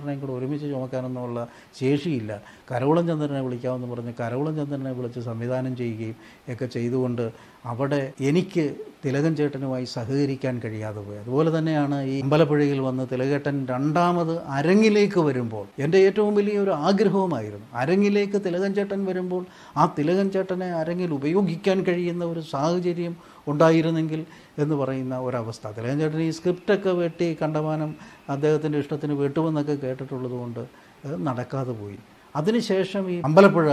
[0.05, 1.39] ഫ്രാൻസാറിനെയും കൂടെ ഒരുമിച്ച് ചുമക്കാനൊന്നുമുള്ള
[1.79, 2.31] ശേഷിയില്ല.
[2.71, 6.17] കരോളം ചന്ദ്രനെ വിളിക്കാമെന്ന് പറഞ്ഞ് കരോളം ചന്ദ്രനെ വിളിച്ച് സംവിധാനം ചെയ്യുകയും
[6.51, 7.25] ഒക്കെ ചെയ്തുകൊണ്ട്
[7.71, 8.65] അവിടെ എനിക്ക്
[9.05, 11.17] തിലകൻ ചേട്ടനുമായി സഹകരിക്കാൻ കഴിയാതെ പോയി.
[11.23, 17.67] അതുപോലെ തന്നെയാണ് ഈ അമ്പലപ്പുഴയിൽ വന്ന് തിലകേട്ടൻ രണ്ടാമത് അരങ്ങിലേക്ക് വരുമ്പോൾ എന്റെ ഏറ്റവും വലിയ ഒരു ആഗ്രഹവുമായിരുന്നു.
[17.81, 19.43] അരങ്ങിലേക്ക് തിലകൻ ചേട്ടൻ വരുമ്പോൾ
[19.77, 23.15] ആ തിലകൻ ചേട്ടനെ അരങ്ങിൽ ഉപയോഗിക്കാൻ കഴിയുന്ന ഒരു സാഹചര്യം
[23.51, 24.21] ഉണ്ടായിരുന്നെങ്കിൽ
[24.63, 25.67] എന്ന് പറയുന്ന ഒരവസ്ഥ.
[25.77, 27.95] തിലകഞ്ചേട്ടൻ ഈ സ്ക്രിപ്റ്റൊക്കെ വെട്ടി കണ്ടമാനം
[28.29, 30.63] അദ്ദേഹത്തിന്റെ ഇഷ്ടത്തിന് വെട്ടുമെന്നൊക്കെ കേട്ടിട്ടുള്ളത് കൊണ്ട്
[31.29, 31.97] നടക്കാതെ പോയി.
[32.35, 33.67] അതിനുശേഷം ഈ അമ്പലപ്പുഴ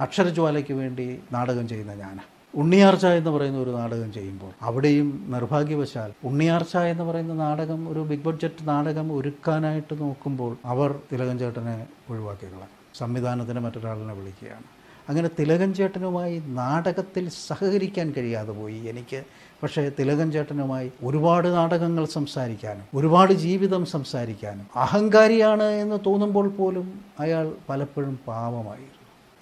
[0.00, 2.16] അക്ഷരജ്വാലയ്ക്ക് വേണ്ടി നാടകം ചെയ്യുന്ന ഞാൻ
[2.54, 8.68] ഉണ്ണിയാർച്ച എന്ന് പറയുന്ന ഒരു നാടകം ചെയ്യുമ്പോൾ അവിടെയും നിർഭാഗ്യവശാൽ ഉണ്ണിയാർച്ച എന്ന് പറയുന്ന നാടകം ഒരു ബിഗ് ബഡ്ജറ്റ്
[8.68, 11.76] നാടകം ഒരുക്കാനായിട്ട് നോക്കുമ്പോൾ അവർ തിലകൻ ചേട്ടനെ
[12.10, 12.48] ഒഴിവാക്കി
[12.94, 14.66] സംവിധാനത്തിന് മറ്റൊരാളിനെ വിളിക്കുകയാണ്.
[15.08, 19.20] അങ്ങനെ തിലകൻ ചേട്ടനുമായി നാടകത്തിൽ സഹകരിക്കാൻ കഴിയാതെ പോയി എനിക്ക്.
[19.62, 26.86] പക്ഷേ തിലകൻ ചേട്ടനുമായി ഒരുപാട് നാടകങ്ങൾ സംസാരിക്കാനും ഒരുപാട് ജീവിതം സംസാരിക്കാനും അഹങ്കാരിയാണ് എന്ന് തോന്നുമ്പോൾ പോലും
[27.20, 28.90] അയാൾ പലപ്പോഴും പാവമായിരുന്നു.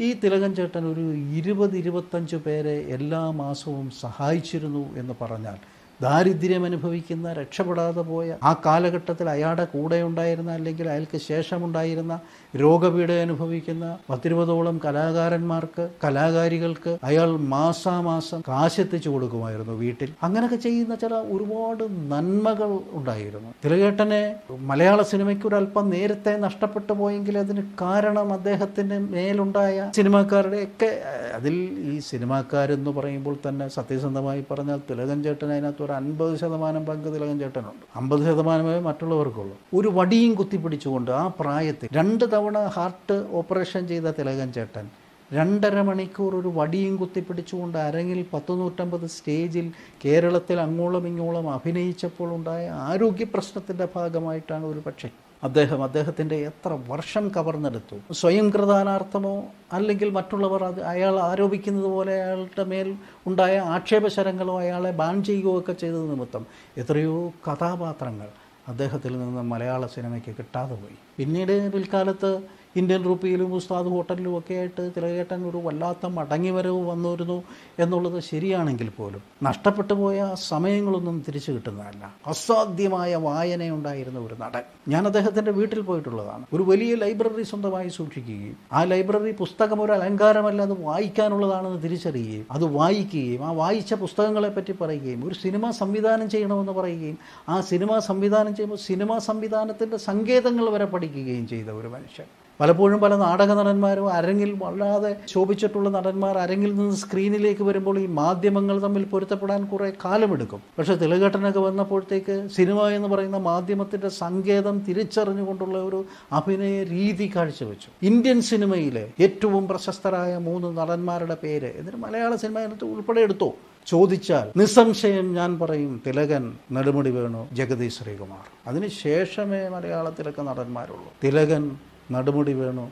[0.00, 1.04] ഈ തിലകൻ ചേട്ടൻ ഒരു
[1.38, 5.58] ഇരുപത് ഇരുപത്തഞ്ച് പേരെ എല്ലാ മാസവും സഹായിച്ചിരുന്നു എന്ന് പറഞ്ഞാൽ
[6.02, 12.14] ദാരിദ്ര്യം അനുഭവിക്കുന്ന രക്ഷപ്പെടാതെ പോയ ആ കാലഘട്ടത്തിൽ അയാളുടെ കൂടെ ഉണ്ടായിരുന്ന അല്ലെങ്കിൽ അയാൾക്ക് ശേഷമുണ്ടായിരുന്ന
[12.54, 20.10] രോഗപീഠ അനുഭവിക്കുന്ന പത്തിരുപതോളം കലാകാരന്മാർക്ക് കലാകാരികൾക്ക് അയാൾ മാസാമാസം കാശെത്തിച്ചു കൊടുക്കുമായിരുന്നു വീട്ടിൽ.
[20.22, 23.50] അങ്ങനെയൊക്കെ ചെയ്യുന്ന ചില ഒരുപാട് നന്മകൾ ഉണ്ടായിരുന്നു.
[23.64, 24.22] തിലകേട്ടനെ
[24.70, 30.90] മലയാള സിനിമയ്ക്ക് ഒരു അല്പം നേരത്തെ നഷ്ടപ്പെട്ടു പോയെങ്കിൽ അതിന് കാരണം അദ്ദേഹത്തിന് മേലുണ്ടായ സിനിമാക്കാരുടെ ഒക്കെ
[31.38, 31.54] അതിൽ
[31.92, 37.84] ഈ സിനിമാക്കാരെന്ന് പറയുമ്പോൾ തന്നെ സത്യസന്ധമായി പറഞ്ഞാൽ തിലകൻ ചേട്ടൻ അതിനകത്ത് ഒരു അൻപത് ശതമാനം പങ്ക് തിലകൻ ചേട്ടനുണ്ട്.
[38.00, 39.54] അമ്പത് ശതമാനമേ മറ്റുള്ളവർക്കുള്ളൂ.
[39.78, 44.86] ഒരു വടിയും കുത്തിപ്പിടിച്ചുകൊണ്ട് ആ പ്രായത്തിൽ രണ്ട് തവണ ഹാർട്ട് ഓപ്പറേഷൻ ചെയ്ത തിലകൻ ചേട്ടൻ
[45.30, 49.66] രണ്ടര മണിക്കൂർ ഒരു വടിയും കുത്തിപ്പിടിച്ചുകൊണ്ട് അരങ്ങിൽ പത്ത് നൂറ്റമ്പത് സ്റ്റേജിൽ
[50.04, 55.10] കേരളത്തിൽ അങ്ങോളം ഇങ്ങോളം അഭിനയിച്ചപ്പോൾ ഉണ്ടായ ആരോഗ്യ പ്രശ്നത്തിന്റെ ഭാഗമായിട്ടാണ് ഒരു പക്ഷേ
[55.42, 57.96] അദ്ദേഹം അദ്ദേഹത്തിന്റെ എത്ര വർഷം കവർന്നെടുത്തു?
[58.12, 62.94] സ്വയം കൃതാനാർത്ഥമോ അല്ലെങ്കിൽ മറ്റുള്ളവർ അത് അയാൾ ആരോപിക്കുന്നത് പോലെ അയാളുടെ മേൽ
[63.26, 66.46] ഉണ്ടായ ആക്ഷേപശരങ്ങളോ അയാളെ ബാൻ ചെയ്യുകയോ ഒക്കെ ചെയ്തത് നിമിത്തം
[66.78, 68.28] എത്രയോ കഥാപാത്രങ്ങൾ
[68.68, 70.96] അദ്ദേഹത്തിൽ നിന്ന് മലയാള സിനിമയ്ക്ക് കിട്ടാതെ പോയി.
[71.16, 72.30] പിന്നീട് പിൽക്കാലത്ത്
[72.76, 77.42] ഇന്ത്യൻ റുപ്പിയിലും ഉസ്താദ് ഹോട്ടലിലും ഒക്കെ ആയിട്ട് തിലകേട്ടൻ ഒരു വല്ലാത്ത മടങ്ങിവരവ് വന്നിരുന്നു
[77.78, 82.14] എന്നുള്ളത് ശരിയാണെങ്കിൽ പോലും നഷ്ടപ്പെട്ടു പോയ സമയങ്ങളൊന്നും തിരിച്ചു കിട്ടുന്നതല്ല.
[82.26, 84.62] അസാധ്യമായ വായനയുണ്ടായിരുന്ന ഒരു നടൻ.
[84.88, 86.44] ഞാൻ അദ്ദേഹത്തിന്റെ വീട്ടിൽ പോയിട്ടുള്ളതാണ്.
[86.52, 93.46] ഒരു വലിയ ലൈബ്രറി സ്വന്തമായി സൂക്ഷിക്കുകയും ആ ലൈബ്രറി പുസ്തകം ഒരു അലങ്കാരമല്ല അത് വായിക്കാനുള്ളതാണെന്ന് തിരിച്ചറിയുകയും അത് വായിക്കുകയും
[93.46, 99.96] ആ വായിച്ച പുസ്തകങ്ങളെപ്പറ്റി പറയുകയും ഒരു സിനിമ സംവിധാനം ചെയ്യണമെന്ന് പറയുകയും ആ സിനിമ സംവിധാനം ചെയ്യുമ്പോൾ സിനിമാ സംവിധാനത്തിന്റെ
[99.96, 102.41] സങ്കേതങ്ങൾ വരെ പഠിക്കുകയും ചെയ്ത ഒരു മനുഷ്യൻ.
[102.62, 109.04] പലപ്പോഴും പല നാടക നടന്മാരും അരങ്ങിൽ വല്ലാതെ ശോഭിച്ചിട്ടുള്ള നടന്മാർ അരങ്ങിൽ നിന്ന് സ്ക്രീനിലേക്ക് വരുമ്പോൾ ഈ മാധ്യമങ്ങൾ തമ്മിൽ
[109.04, 110.60] പൊരുത്തപ്പെടാൻ കുറേ കാലമെടുക്കും.
[110.78, 117.88] പക്ഷേ തിലകേട്ടനൊക്കെ വന്നപ്പോഴത്തേക്ക് സിനിമ എന്ന് പറയുന്ന മാധ്യമത്തിന്റെ സങ്കേതം തിരിച്ചറിഞ്ഞുകൊണ്ടുള്ള ഒരു അഭിനയ രീതി കാഴ്ചവെച്ചു.
[118.02, 122.58] ഇന്ത്യൻ സിനിമയിലെ ഏറ്റവും പ്രശസ്തരായ മൂന്ന് നടന്മാരുടെ പേര് എന്നിട്ട് മലയാള സിനിമ
[122.94, 123.52] ഉൾപ്പെടെ എടുത്തോ?
[123.86, 128.44] ചോദിച്ചാൽ നിസ്സംശയം ഞാൻ പറയും തിലകൻ നെടുമുടി വേണു ജഗതി ശ്രീകുമാർ.
[128.66, 131.08] അതിനുശേഷമേ മലയാളത്തിലൊക്കെ നടന്മാരുള്ളൂ.
[131.24, 131.64] തിലകൻ
[132.12, 132.84] നടുമുടി വേണു?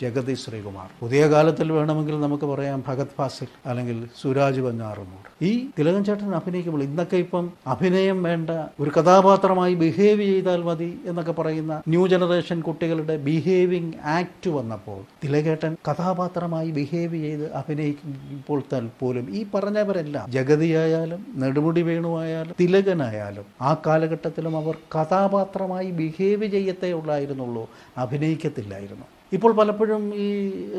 [0.00, 0.88] ജഗദീഷ് ശ്രീകുമാർ.
[1.02, 7.16] പുതിയ കാലത്തിൽ വേണമെങ്കിൽ നമുക്ക് പറയാം ഭഗത് ഫാസിൽ അല്ലെങ്കിൽ സുരാജ് ബഞ്ഞാറുമൂട് ഈ തിലകൻ ചേട്ടൻ അഭിനയിക്കുമ്പോൾ ഇന്നൊക്കെ
[7.16, 14.48] ഇപ്പം അഭിനയം വേണ്ട ഒരു കഥാപാത്രമായി ബിഹേവ് ചെയ്താൽ മതി എന്നൊക്കെ പറയുന്ന ന്യൂ ജനറേഷൻ കുട്ടികളുടെ ബിഹേവിങ് ആക്ട്
[14.48, 18.62] വന്നപ്പോൾ തിലകേട്ടൻ കഥാപാത്രമായി ബിഹേവ് ചെയ്ത് അഭിനയിക്കുമ്പോൾ
[19.00, 27.66] പോലും ഈ പറഞ്ഞവരെല്ലാം ജഗതിയായാലും നെടുമുടി വേണുവായാലും തിലകനായാലും ആ കാലഘട്ടത്തിലും അവർ കഥാപാത്രമായി ബിഹേവ് ചെയ്യത്തേ ഉള്ളായിരുന്നുള്ളൂ
[28.04, 29.06] അഭിനയിക്കത്തില്ലായിരുന്നു.
[29.32, 30.26] ഇപ്പോൾ പലപ്പോഴും ഈ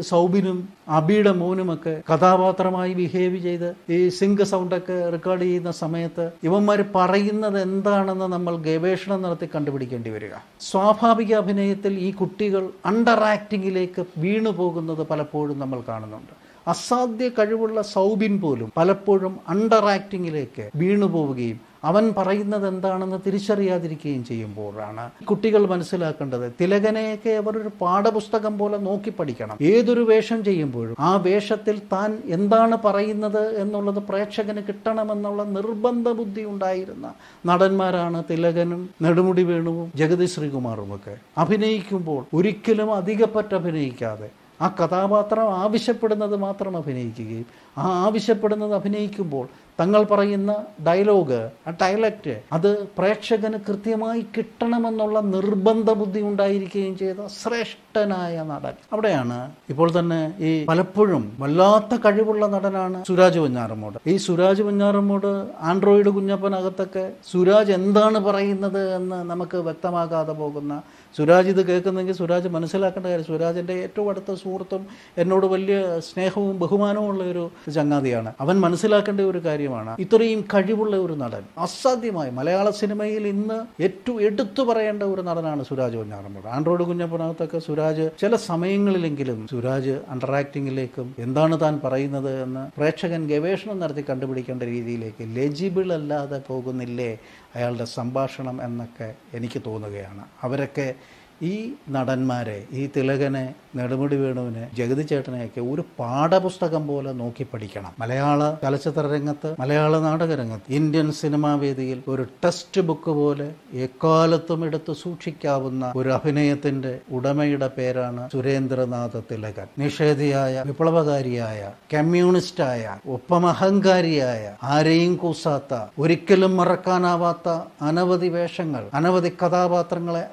[0.09, 0.57] സൗബിനും
[0.97, 8.55] അബിയുടെ മോനുമൊക്കെ കഥാപാത്രമായി ബിഹേവ് ചെയ്ത് ഈ സിങ്ക് സൗണ്ടൊക്കെ റെക്കോർഡ് ചെയ്യുന്ന സമയത്ത് ഇവന്മാർ പറയുന്നത് എന്താണെന്ന് നമ്മൾ
[8.67, 10.33] ഗവേഷണം നടത്തി കണ്ടുപിടിക്കേണ്ടി വരിക.
[10.71, 16.33] സ്വാഭാവിക അഭിനയത്തിൽ ഈ കുട്ടികൾ അണ്ടർ ആക്ടിങ്ങിലേക്ക് വീണു പോകുന്നത് പലപ്പോഴും നമ്മൾ കാണുന്നുണ്ട്.
[16.67, 25.61] അസാധ്യ കഴിവുള്ള സൗബിൻ പോലും പലപ്പോഴും അണ്ടർ ആക്ടിങ്ങിലേക്ക് വീണു പോവുകയും അവൻ പറയുന്നത് എന്താണെന്ന് തിരിച്ചറിയാതിരിക്കുകയും ചെയ്യുമ്പോഴാണ് കുട്ടികൾ
[25.73, 26.45] മനസ്സിലാക്കേണ്ടത്.
[26.61, 29.57] തിലകനെയൊക്കെ അവർ ഒരു പാഠപുസ്തകം പോലെ നോക്കി പഠിക്കണം.
[29.73, 37.07] ഏതൊരു വേഷം ചെയ്യുമ്പോഴും ആ വേഷത്തിൽ താൻ എന്താണ് പറയുന്നത് എന്നുള്ളത് പ്രേക്ഷകന് കിട്ടണമെന്നുള്ള നിർബന്ധ ബുദ്ധി ഉണ്ടായിരുന്ന
[37.45, 44.29] നടന്മാരാണ് തിലകനും നെടുമുടി വേണുവും ജഗതി ശ്രീകുമാറും ഒക്കെ അഭിനയിക്കുമ്പോൾ ഒരിക്കലും അധികപ്പറ്റ് അഭിനയിക്കാതെ
[44.61, 49.45] ആ കഥാപാത്രം ആവശ്യപ്പെടുന്നത് മാത്രം അഭിനയിക്കുകയും ആ ആവശ്യപ്പെടുന്നത് അഭിനയിക്കുമ്പോൾ
[49.80, 50.51] തങ്ങൾ പറയുന്ന
[50.88, 58.75] ഡയലോഗ് ആ ഡയലക്റ്റ് അത് പ്രേക്ഷകന് കൃത്യമായി കിട്ടണമെന്നുള്ള നിർബന്ധ ബുദ്ധി ഉണ്ടായിരിക്കുകയും ചെയ്ത ശ്രേഷ്ഠനായ നടൻ.
[58.93, 59.38] അവിടെയാണ്
[59.73, 65.32] ഇപ്പോൾ തന്നെ ഈ പലപ്പോഴും വല്ലാത്ത കഴിവുള്ള നടനാണ് സുരാജ് വഞ്ഞാറമ്മോട് ഈ സുരാജ് വഞ്ഞാറമ്മോട്
[65.71, 68.82] ആൻഡ്രോയിഡ് കുഞ്ഞപ്പനകത്തൊക്കെ സുരാജ് എന്താണ് പറയുന്നത്?
[68.97, 70.73] എന്ന് നമുക്ക് വ്യക്തമാകാതെ പോകുന്ന
[71.15, 74.87] സുരാജ് ഇത് കേൾക്കുന്നെങ്കിൽ സുരാജ് മനസ്സിലാക്കേണ്ട കാര്യം സുരാജിന്റെ ഏറ്റവും അടുത്ത സുഹൃത്തും
[75.17, 78.33] എന്നോട് വലിയ സ്നേഹവും ബഹുമാനവും ഉള്ള ഒരു ചങ്ങാതിയാണ്.
[78.41, 79.95] അവൻ മനസ്സിലാക്കേണ്ട ഒരു കാര്യമാണ്.
[79.99, 82.31] ഇത്രയും കഴിവുള്ള ഒരു നടൻ അസാധ്യമായി.
[82.31, 89.47] മലയാള സിനിമയിൽ ഇന്ന് ഏറ്റവും എടുത്തു പറയേണ്ട ഒരു നടനാണ് സുരാജ് കുഞ്ഞാറമ്പുഴ ആൻഡ്രോയിഡ് കുഞ്ഞപ്പനകത്തൊക്കെ സുരാജ് ചില സമയങ്ങളിലെങ്കിലും
[89.51, 97.17] സുരാജ് അണ്ടർ ആക്ടിങ്ങിലേക്കും എന്താണ് താൻ പറയുന്നത് എന്ന് പ്രേക്ഷകൻ ഗവേഷണം നടത്തി കണ്ടുപിടിക്കേണ്ട രീതിയിലേക്ക് ലെജിബിൾ അല്ലാതെ പോകുന്നില്ലേ?
[97.55, 100.25] അയാളുടെ സംഭാഷണം എന്നൊക്കെ എനിക്ക് തോന്നുകയാണ്.
[100.43, 100.93] അവരൊക്കെ
[101.41, 107.91] ഈ നടന്മാരെ ഈ തിലകനെ നെടുമുടി വേണുവിനെ ജഗതി ചേട്ടനെയൊക്കെ ഒരു പാഠപുസ്തകം പോലെ നോക്കി പഠിക്കണം.
[107.99, 114.93] മലയാള ചലച്ചിത്ര രംഗത്ത് മലയാള നാടക രംഗത്ത് ഇന്ത്യൻ സിനിമാ വേദിയിൽ ഒരു ടെസ്റ്റ് ബുക്ക് പോലെ എക്കാലത്തും എടുത്ത്
[114.93, 119.67] സൂക്ഷിക്കാവുന്ന ഒരു അഭിനയത്തിന്റെ ഉടമയുടെ പേരാണ് സുരേന്ദ്രനാഥ തിലകൻ.
[119.79, 121.61] നിഷേധിയായ വിപ്ലവകാരിയായ
[121.93, 127.49] കമ്മ്യൂണിസ്റ്റായ ഒപ്പം അഹങ്കാരിയായ ആരെയും കൂസാത്ത ഒരിക്കലും മറക്കാനാവാത്ത
[127.81, 130.23] അനവധി വേഷങ്ങൾ അനവധി കഥാപാത്രങ്ങളെ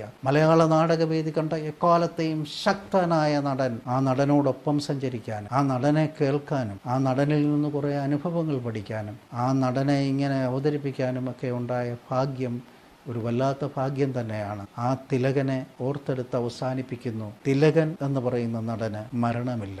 [0.00, 7.42] അനശ്വരമാക്കിയ മലയാള നാടകവേദി കണ്ട എക്കാലത്തെയും ശക്തനായ നടൻ ആ നടനോടൊപ്പം സഞ്ചരിക്കാനും ആ നടനെ കേൾക്കാനും ആ നടനിൽ
[7.42, 12.62] നിന്ന് കുറേ അനുഭവങ്ങൾ പഠിക്കാനും ആ നടനെ ഇങ്ങനെ അവതരിപ്പിക്കാനും ഒക്കെ ഉണ്ടായ ഭാഗ്യം
[13.08, 14.66] ഒരു വല്ലാത്ത ഭാഗ്യം തന്നെയാണ്.
[14.78, 17.32] ആ തിലകനെ ഓർത്തെടുത്ത് അവസാനിപ്പിക്കുന്നു.
[17.48, 19.80] തിലകൻ എന്ന് പറയുന്ന നടന് മരണമില്ല.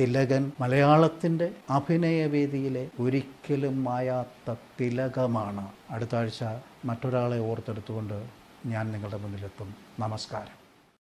[0.00, 5.66] തിലകൻ മലയാളത്തിന്റെ അഭിനയവേദിയിലെ ഒരിക്കലും മായാത്ത തിലകമാണ്.
[5.90, 6.42] അടുത്ത ആഴ്ച
[6.84, 8.37] മറ്റൊരാളെ ഓർത്തെടുത്തുകൊണ്ട്
[8.68, 9.74] ഞാൻ നിങ്ങളുടെ മുന്നിലെത്തും.
[9.98, 10.57] നമസ്കാരം.